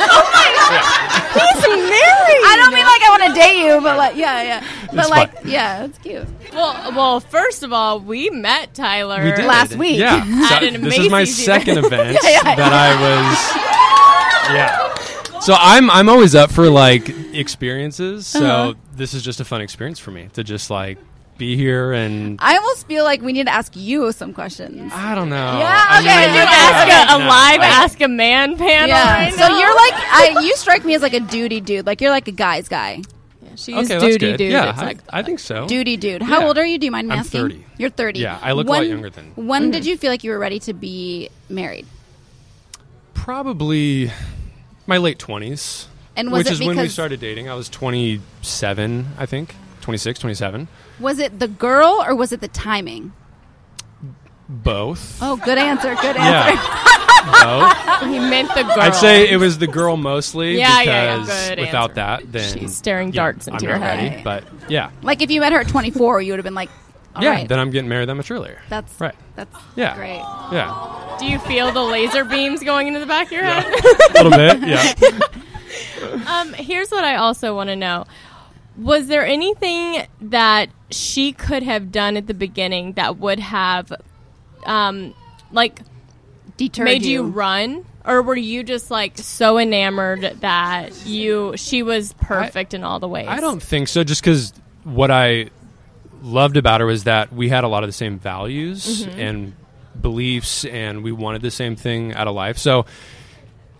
[0.09, 2.43] oh my god, he's married.
[2.45, 4.63] I don't mean like I want to date you, but like yeah, yeah.
[4.87, 5.47] But It's like fun.
[5.49, 6.27] yeah, it's cute.
[6.53, 9.45] Well, well, first of all, we met Tyler We.
[9.45, 9.99] Last week.
[9.99, 10.17] Yeah.
[10.51, 11.93] At So an this is my Macy's second event.
[11.93, 14.53] event Yeah, yeah, that I was.
[14.55, 15.39] Yeah.
[15.39, 18.27] So I'm I'm always up for like experiences.
[18.27, 18.73] So Uh-huh.
[18.95, 20.97] this is just a fun experience for me to just like
[21.37, 24.91] be here and I almost feel like we need to ask you some questions.
[24.93, 25.35] I don't know.
[25.59, 27.27] Yeah, I okay, mean, you ask a, a no.
[27.27, 28.87] live Ask a Man panel.
[28.89, 29.23] Yeah.
[29.25, 29.59] right So now?
[29.59, 30.39] you're like I.
[30.41, 31.85] You strike me as like a duty dude.
[31.85, 33.01] Like you're like a guy's guy.
[33.41, 34.37] Yeah, she's Okay, that's duty good.
[34.37, 34.51] dude.
[34.51, 35.67] Yeah, I, like, I think so.
[35.67, 36.21] Duty dude.
[36.21, 36.47] How Yeah.
[36.47, 36.77] old are you?
[36.77, 37.41] Do you mind me I'm asking?
[37.41, 37.65] 30.
[37.77, 38.19] You're 30.
[38.19, 39.71] Yeah, I look a lot younger than- When Mhm.
[39.73, 41.85] did you feel like you were ready to be married?
[43.13, 44.11] Probably
[44.85, 45.87] my late twenties.
[46.15, 47.47] And was which it is when we started dating.
[47.47, 49.55] I was 27, I think.
[49.81, 50.67] 26, 27.
[50.99, 53.13] Was it the girl or was it the timing?
[54.49, 55.19] Both.
[55.21, 55.93] Oh, good answer.
[55.95, 56.49] Good Yeah.
[56.51, 56.83] answer.
[57.43, 58.09] Both.
[58.09, 58.79] he meant the girl.
[58.79, 61.19] I'd say it was the girl mostly Yeah, yeah, yeah.
[61.19, 61.93] because Good without answer.
[61.95, 64.11] that, then She's staring yeah, darts into I'm your not head.
[64.11, 66.69] ready, But yeah, like if you met her at 24, you would have been like,
[67.15, 67.31] all yeah.
[67.31, 67.49] right.
[67.49, 68.61] Then I'm getting married that much earlier.
[68.69, 69.15] That's right.
[69.35, 69.95] That's Yeah.
[69.95, 70.21] great.
[70.53, 73.65] Yeah, Do you feel the laser beams going into the back of your head?
[73.65, 74.61] a little bit.
[74.65, 76.21] Yeah.
[76.27, 78.05] um, here's what I also want to know.
[78.77, 83.91] Was there anything that she could have done at the beginning that would have,
[84.65, 85.13] um,
[85.51, 85.79] like,
[86.57, 87.23] Deterred made you.
[87.25, 87.29] you.
[87.29, 92.99] run, or were you just like so enamored that you she was perfect in all
[92.99, 93.27] the ways?
[93.27, 94.03] I don't think so.
[94.03, 95.49] Just because what I
[96.23, 99.17] loved about her was that we had a lot of the same values Mhm.
[99.19, 99.53] and
[100.01, 102.57] beliefs, and we wanted the same thing out of life.
[102.57, 102.85] So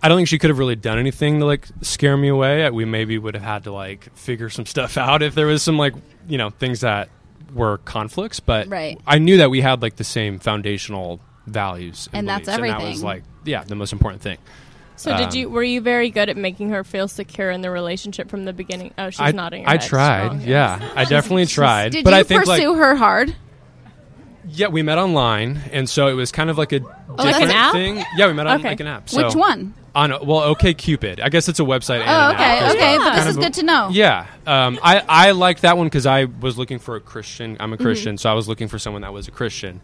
[0.02, 2.68] I don't think she could have really done anything to like scare me away.
[2.70, 5.76] We maybe would have had to like figure some stuff out if there was some
[5.78, 5.94] like
[6.28, 7.08] you know things that
[7.54, 8.40] were conflicts.
[8.40, 8.98] But Right.
[9.06, 12.78] I knew that we had like the same foundational values, And that's beliefs, And that
[12.78, 13.04] was everything.
[13.04, 14.38] like yeah, the most important thing.
[14.96, 17.70] So did Um, you were you very good at making her feel secure in the
[17.70, 18.92] relationship from the beginning?
[18.98, 19.62] Oh, she's I, nodding.
[19.64, 19.82] Her I head.
[19.82, 20.26] tried.
[20.26, 21.92] Strong, yeah, I definitely tried.
[21.92, 23.34] Did but you I think like pursue her hard?
[24.50, 27.50] Yeah, we met online, and so it was kind of like a Oh, that's different
[27.50, 27.72] an app?
[27.72, 28.04] thing.
[28.16, 28.68] Yeah, we met on Okay.
[28.70, 29.12] like an app.
[29.12, 29.74] Which one?
[29.98, 31.18] On well, OK Cupid.
[31.20, 32.00] I guess it's a website.
[32.00, 33.88] and Oh, okay, app okay, but this is a- good to know.
[33.90, 37.56] Yeah, um, I I liked that one because I was looking for a Christian.
[37.58, 37.80] I'm a Mhm.
[37.80, 39.80] Christian, so I was looking for someone that was a Christian.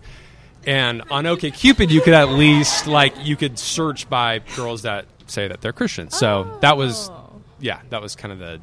[0.66, 5.06] And on OK Cupid, you could at least like you could search by girls that
[5.26, 6.10] say that they're Christian.
[6.10, 7.10] So that was
[7.60, 8.60] yeah, that was kind of the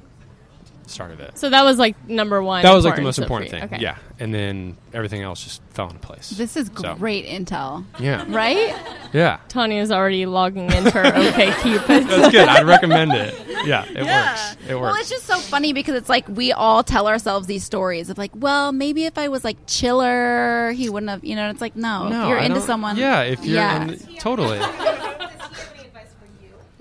[0.91, 1.37] start of it.
[1.37, 2.63] So that was like number one.
[2.63, 3.63] That was like the most important thing.
[3.73, 3.77] you.
[3.79, 6.29] Yeah, and then everything else just fell into place.
[6.31, 7.85] This is So, great intel.
[7.99, 8.25] Yeah.
[8.27, 8.75] Right?
[9.13, 9.39] Yeah.
[9.47, 12.07] Tanya's already logging into her OK Cupid.
[12.07, 12.47] That's good.
[12.47, 13.33] I'd recommend it.
[13.65, 14.31] Yeah, it Yeah.
[14.31, 14.57] works.
[14.69, 14.81] It works.
[14.93, 18.17] Well, it's just so funny because it's like we all tell ourselves these stories of
[18.17, 21.49] like, well, maybe if I was like chiller, he wouldn't have, you know.
[21.49, 23.83] It's like, no, No, if you're I into don't- someone, Yeah, if you're yeah.
[23.87, 24.59] in, totally.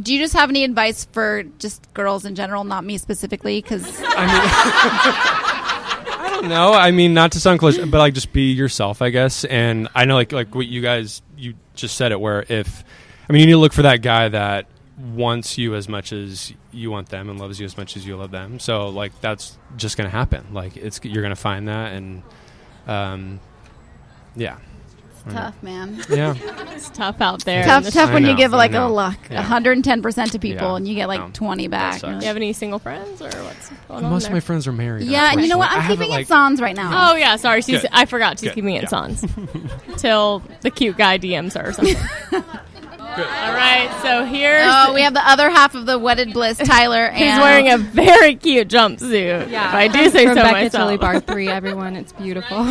[0.00, 3.60] Do you just have any advice for just girls in general, not me specifically?
[3.60, 4.40] Because I mean,
[6.20, 6.72] I don't know.
[6.72, 9.44] I mean, not to sound cliche, but like just be yourself, I guess.
[9.44, 12.20] And I know, like, like what you guys you just said it.
[12.20, 12.84] Where if,
[13.28, 14.66] I mean, you need to look for that guy that
[14.98, 18.16] wants you as much as you want them and loves you as much as you
[18.16, 18.58] love them.
[18.58, 20.46] So like that's just gonna happen.
[20.52, 22.22] Like it's you're gonna find that, and
[22.86, 23.40] um,
[24.36, 24.58] yeah.
[25.26, 26.02] It's tough, man.
[26.08, 26.34] Yeah.
[26.72, 27.64] it's tough out there.
[27.64, 28.92] tough, tough the when you give I like a know.
[28.92, 29.36] luck, Yeah.
[29.40, 30.76] 110 percent to people, Yeah.
[30.76, 31.30] and you get like No.
[31.32, 32.00] 20 back.
[32.00, 34.72] Do you have any single friends or what's going on Most of my friends are
[34.72, 35.04] married.
[35.04, 35.70] yeah, and you know what?
[35.70, 36.06] I'm unfortunately.
[36.06, 37.10] keeping I it haven't, sans right now.
[37.12, 37.62] Oh yeah, sorry.
[37.62, 37.90] She's Good.
[37.92, 38.54] I forgot she's Good.
[38.54, 38.88] keeping it Yeah.
[38.88, 39.24] sans
[39.98, 41.96] till the cute guy DMs her or something.
[43.10, 43.16] All
[43.52, 47.06] right, so here's Oh, we have the other half of the wedded bliss, Tyler.
[47.06, 49.50] And he's wearing a very cute jumpsuit.
[49.50, 50.72] Yeah, if I do say so Rebecca myself.
[50.72, 52.64] Tilley Bar Three, everyone, it's beautiful.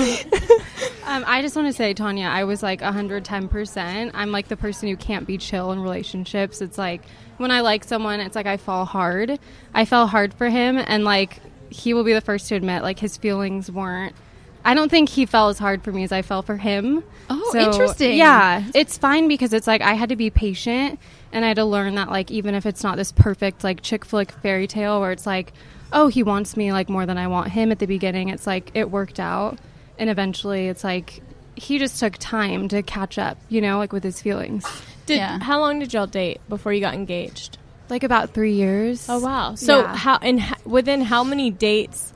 [1.10, 3.48] Um, I just want to say, Tanya, I was like 110.
[3.50, 6.62] percent I'm like the person who can't be chill in relationships.
[6.62, 7.02] It's like
[7.38, 9.40] when I like someone, it's like I fall hard.
[9.74, 11.40] I fell hard for him, and like
[11.70, 14.16] he will be the first to admit, like his feelings weren't.
[14.64, 17.04] I don't think he fell as hard for me as I fell for him.
[17.30, 18.18] Oh, So, interesting.
[18.18, 21.00] Yeah, it's fine because it's like I had to be patient
[21.32, 24.04] and I had to learn that like even if it's not this perfect like chick
[24.04, 25.54] flick fairy tale where it's like,
[25.94, 28.72] oh, he wants me like more than I want him at the beginning, it's like
[28.74, 29.58] it worked out
[30.00, 31.22] and eventually it's like
[31.56, 34.66] he just took time to catch up, you know, like with his feelings.
[35.06, 37.58] Did how long did y'all date before you got engaged?
[37.90, 39.08] Like about 3 years.
[39.10, 39.56] Oh wow!
[39.56, 39.96] So Yeah.
[39.96, 42.14] how and h- within how many dates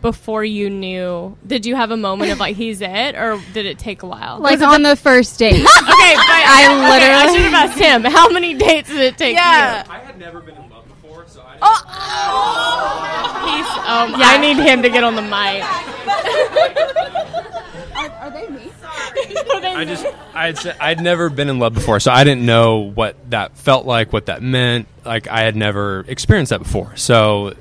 [0.00, 1.36] before you knew?
[1.46, 4.38] Did you have a moment of like he's it, or did it take a while?
[4.38, 5.52] like on the first date.
[5.54, 8.04] okay, but I okay, I literally- should have asked him.
[8.04, 9.84] How many dates did it take Yeah.
[9.84, 9.92] you?
[9.92, 10.54] I had never been
[11.62, 15.64] in love before, so I He's, um, I need him to get on the mic.
[18.20, 18.70] Are, they me?
[19.76, 23.16] I just I'd say, I'd never been in love before, so I didn't know what
[23.30, 24.86] that felt like, what that meant.
[25.04, 27.54] Like I had never experienced that before, so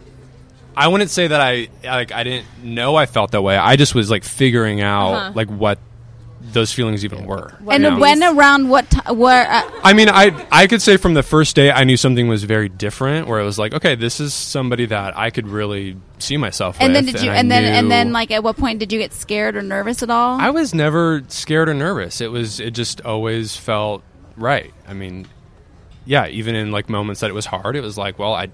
[0.78, 3.58] I wouldn't say that I like I didn't know I felt that way.
[3.58, 5.32] I just was like figuring out Uh-huh.
[5.36, 5.80] like what
[6.42, 7.54] those feelings even were.
[7.70, 8.00] And you know?
[8.00, 9.50] when around what ti where?
[9.50, 12.44] Uh, I mean, I I could say from the first day I knew something was
[12.44, 13.28] very different.
[13.28, 16.78] Where it was like, okay, this is somebody that I could really see myself.
[16.80, 17.32] and then with, did you?
[17.32, 20.02] I And then and then like at what point did you get scared or nervous
[20.02, 20.40] at all?
[20.40, 22.22] I was never scared or nervous.
[22.22, 24.04] It was it just always felt
[24.38, 24.74] right.
[24.88, 25.28] I mean,
[26.06, 28.50] yeah, even in like moments that it was hard, it was like, well, I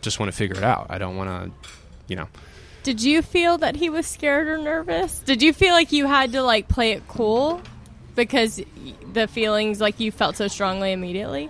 [0.00, 0.86] just want to figure it out.
[0.90, 1.68] I don't want to,
[2.08, 2.28] you know.
[2.82, 5.20] Did you feel that he was scared or nervous?
[5.20, 7.60] Did you feel like you had to like play it cool
[8.16, 8.60] because
[9.12, 11.48] the feelings like you felt so strongly immediately?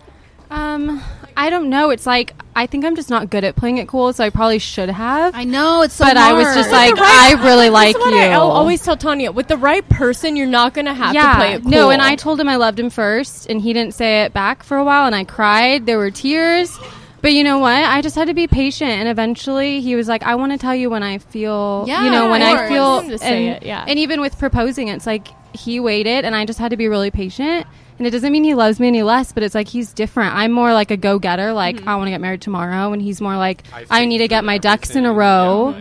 [0.51, 1.03] Um,
[1.35, 1.89] I don't know.
[1.89, 4.59] It's like I think I'm just not good at playing it cool, so I probably
[4.59, 5.35] should have.
[5.35, 8.03] I know it's so but I was just With like, right- I really like you.
[8.05, 11.37] I al- always tell Tanya with the right person, you're not going to have to
[11.39, 11.70] play it cool.
[11.70, 14.62] No, and I told him I loved him first, and he didn't say it back
[14.62, 15.87] for a while, and I cried.
[15.87, 16.78] There were tears.
[17.23, 17.73] But you know what?
[17.73, 20.75] I just had to be patient, and eventually he was like, "I want to tell
[20.75, 22.68] you when I feel, Yeah, you know, when of I course.
[22.68, 23.85] feel." Him to say and, it, yeah.
[23.89, 27.11] and even with proposing, it's like he waited, and I just had to be really
[27.11, 27.66] patient.
[27.99, 30.35] And it doesn't mean he loves me any less, but it's like he's different.
[30.35, 31.89] I'm more like a go-getter, like Mm-hmm.
[31.89, 34.59] I want to get married tomorrow, and he's more like I, need to get my
[34.59, 35.77] ducks in a row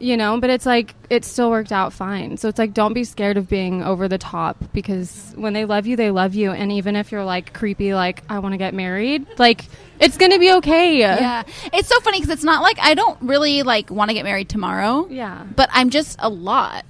[0.00, 3.04] you know but it's like it still worked out fine so it's like don't be
[3.04, 6.70] scared of being over the top because when they love you they love you and
[6.72, 9.64] even if you're like creepy like i want to get married like
[10.00, 11.42] it's gonna be okay yeah,
[11.72, 14.48] it's so funny because it's not like I don't really like want to get married
[14.48, 15.06] tomorrow.
[15.10, 15.44] Yeah.
[15.54, 16.84] but I'm just a lot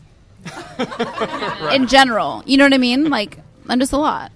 [1.72, 2.42] in general.
[2.46, 3.10] You know what I mean?
[3.10, 3.38] Like
[3.68, 4.32] I'm just a lot.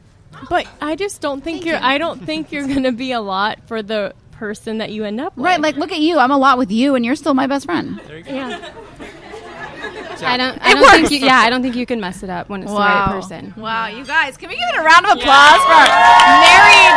[0.49, 1.79] But I just don't think you're.
[1.81, 4.13] I don't think you're going to be a lot for the
[4.43, 5.47] person that you end up with.
[5.47, 5.61] Right?
[5.61, 6.19] Like look at you.
[6.19, 8.01] I'm a lot with you, and you're still my best friend.
[8.09, 8.35] There you go.
[8.35, 8.73] Yeah.
[10.25, 12.31] i don't i It don't think you, yeah i don't think you can mess it
[12.31, 15.05] up when it's the right person Wow, you guys, can we give it a round
[15.07, 15.89] of applause for our
[16.45, 16.97] married?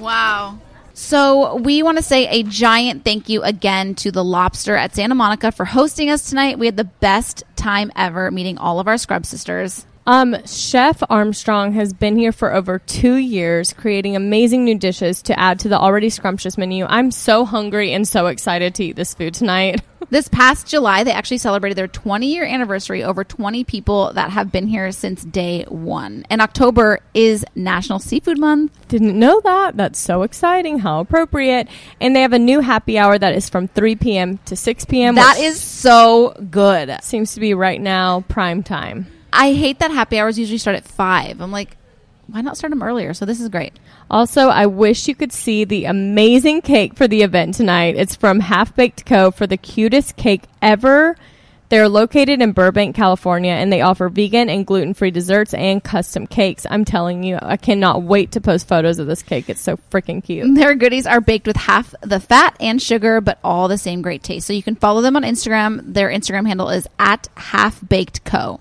[0.00, 0.58] Wow.
[0.94, 5.14] So, we want to say a giant thank you again to the Lobster at Santa
[5.14, 6.58] Monica for hosting us tonight.
[6.58, 9.86] We had the best time ever meeting all of our scrub sisters.
[10.08, 15.38] Um, Chef Armstrong has been here for over two years, creating amazing new dishes to
[15.38, 16.86] add to the already scrumptious menu.
[16.86, 19.82] I'm so hungry and so excited to eat this food tonight.
[20.10, 23.04] This past July, they actually celebrated their 20 year anniversary.
[23.04, 26.24] Over 20 people that have been here since day one.
[26.30, 28.88] And October is National Seafood Month.
[28.88, 29.76] Didn't know that.
[29.76, 30.78] That's so exciting.
[30.78, 31.68] How appropriate.
[32.00, 34.38] And they have a new happy hour that is from 3 p.m.
[34.46, 35.16] to 6 p.m.
[35.16, 36.96] That is so good.
[37.02, 39.08] Seems to be right now prime time.
[39.32, 41.40] I hate that happy hours usually start at 5.
[41.40, 41.76] I'm like,
[42.28, 43.14] why not start them earlier?
[43.14, 43.72] So this is great.
[44.10, 47.96] Also, I wish you could see the amazing cake for the event tonight.
[47.96, 49.30] It's from Half Baked Co.
[49.30, 51.16] for the cutest cake ever.
[51.70, 56.26] They're located in Burbank, California, and they offer vegan and gluten free desserts and custom
[56.26, 56.66] cakes.
[56.70, 59.50] I'm telling you, I cannot wait to post photos of this cake.
[59.50, 60.54] It's so freaking cute.
[60.54, 64.22] Their goodies are baked with half the fat and sugar, but all the same great
[64.22, 64.46] taste.
[64.46, 65.92] So you can follow them on Instagram.
[65.92, 68.60] Their Instagram handle is at Half Baked Co.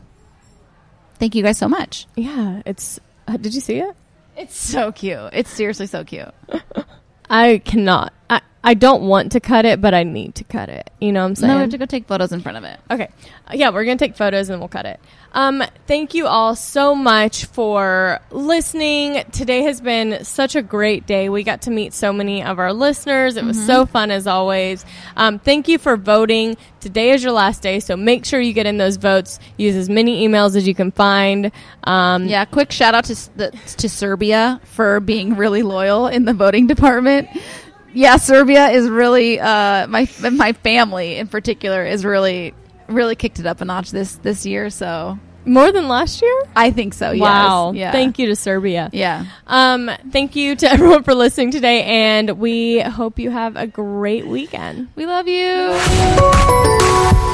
[1.19, 2.05] Thank you guys so much.
[2.15, 2.99] Yeah, it's.
[3.27, 3.95] Uh, did you see it?
[4.37, 5.29] It's so cute.
[5.33, 6.29] It's seriously so cute.
[7.29, 8.13] I cannot.
[8.29, 10.89] I, I don't want to cut it, but I need to cut it.
[10.99, 11.49] You know what I'm saying?
[11.49, 12.79] No, we have to go take photos in front of it.
[12.91, 13.09] Okay.
[13.47, 14.99] Uh, Yeah, we're going to take photos and we'll cut it.
[15.33, 19.23] Um, thank you all so much for listening.
[19.31, 21.29] Today has been such a great day.
[21.29, 23.37] We got to meet so many of our listeners.
[23.37, 23.65] It was Mhm.
[23.67, 24.83] so fun as always.
[25.15, 26.57] Um, thank you for voting.
[26.79, 29.39] Today is your last day, so make sure you get in those votes.
[29.57, 31.51] Use as many emails as you can find.
[31.83, 36.33] Um, Yeah, quick shout out to the, to Serbia for being really loyal in the
[36.33, 37.27] voting department.
[37.97, 42.53] Yeah, Serbia is really uh, my my family in particular is really
[42.87, 44.69] really kicked it up a notch this this year.
[44.69, 47.09] So more than last year, I think so.
[47.09, 47.21] yes.
[47.21, 47.71] Wow.
[47.71, 47.91] Yeah.
[47.91, 48.91] Thank you to Serbia.
[48.93, 49.25] Yeah.
[49.47, 54.27] Um, thank you to everyone for listening today, and we hope you have a great
[54.27, 54.89] weekend.
[54.95, 57.33] We love you.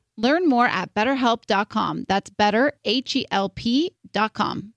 [0.17, 2.05] Learn more at betterhelp.com.
[2.07, 4.73] That's better, H E L P.com.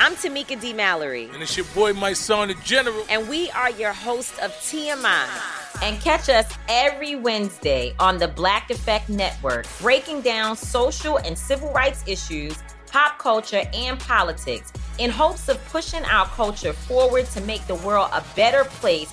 [0.00, 0.72] I'm Tamika D.
[0.72, 1.28] Mallory.
[1.32, 3.04] And it's your boy, Mysonne, the General.
[3.10, 5.26] And we are your hosts of TMI.
[5.82, 11.72] And catch us every Wednesday on the Black Effect Network, breaking down social and civil
[11.72, 12.56] rights issues,
[12.90, 18.08] pop culture, and politics in hopes of pushing our culture forward to make the world
[18.12, 19.12] a better place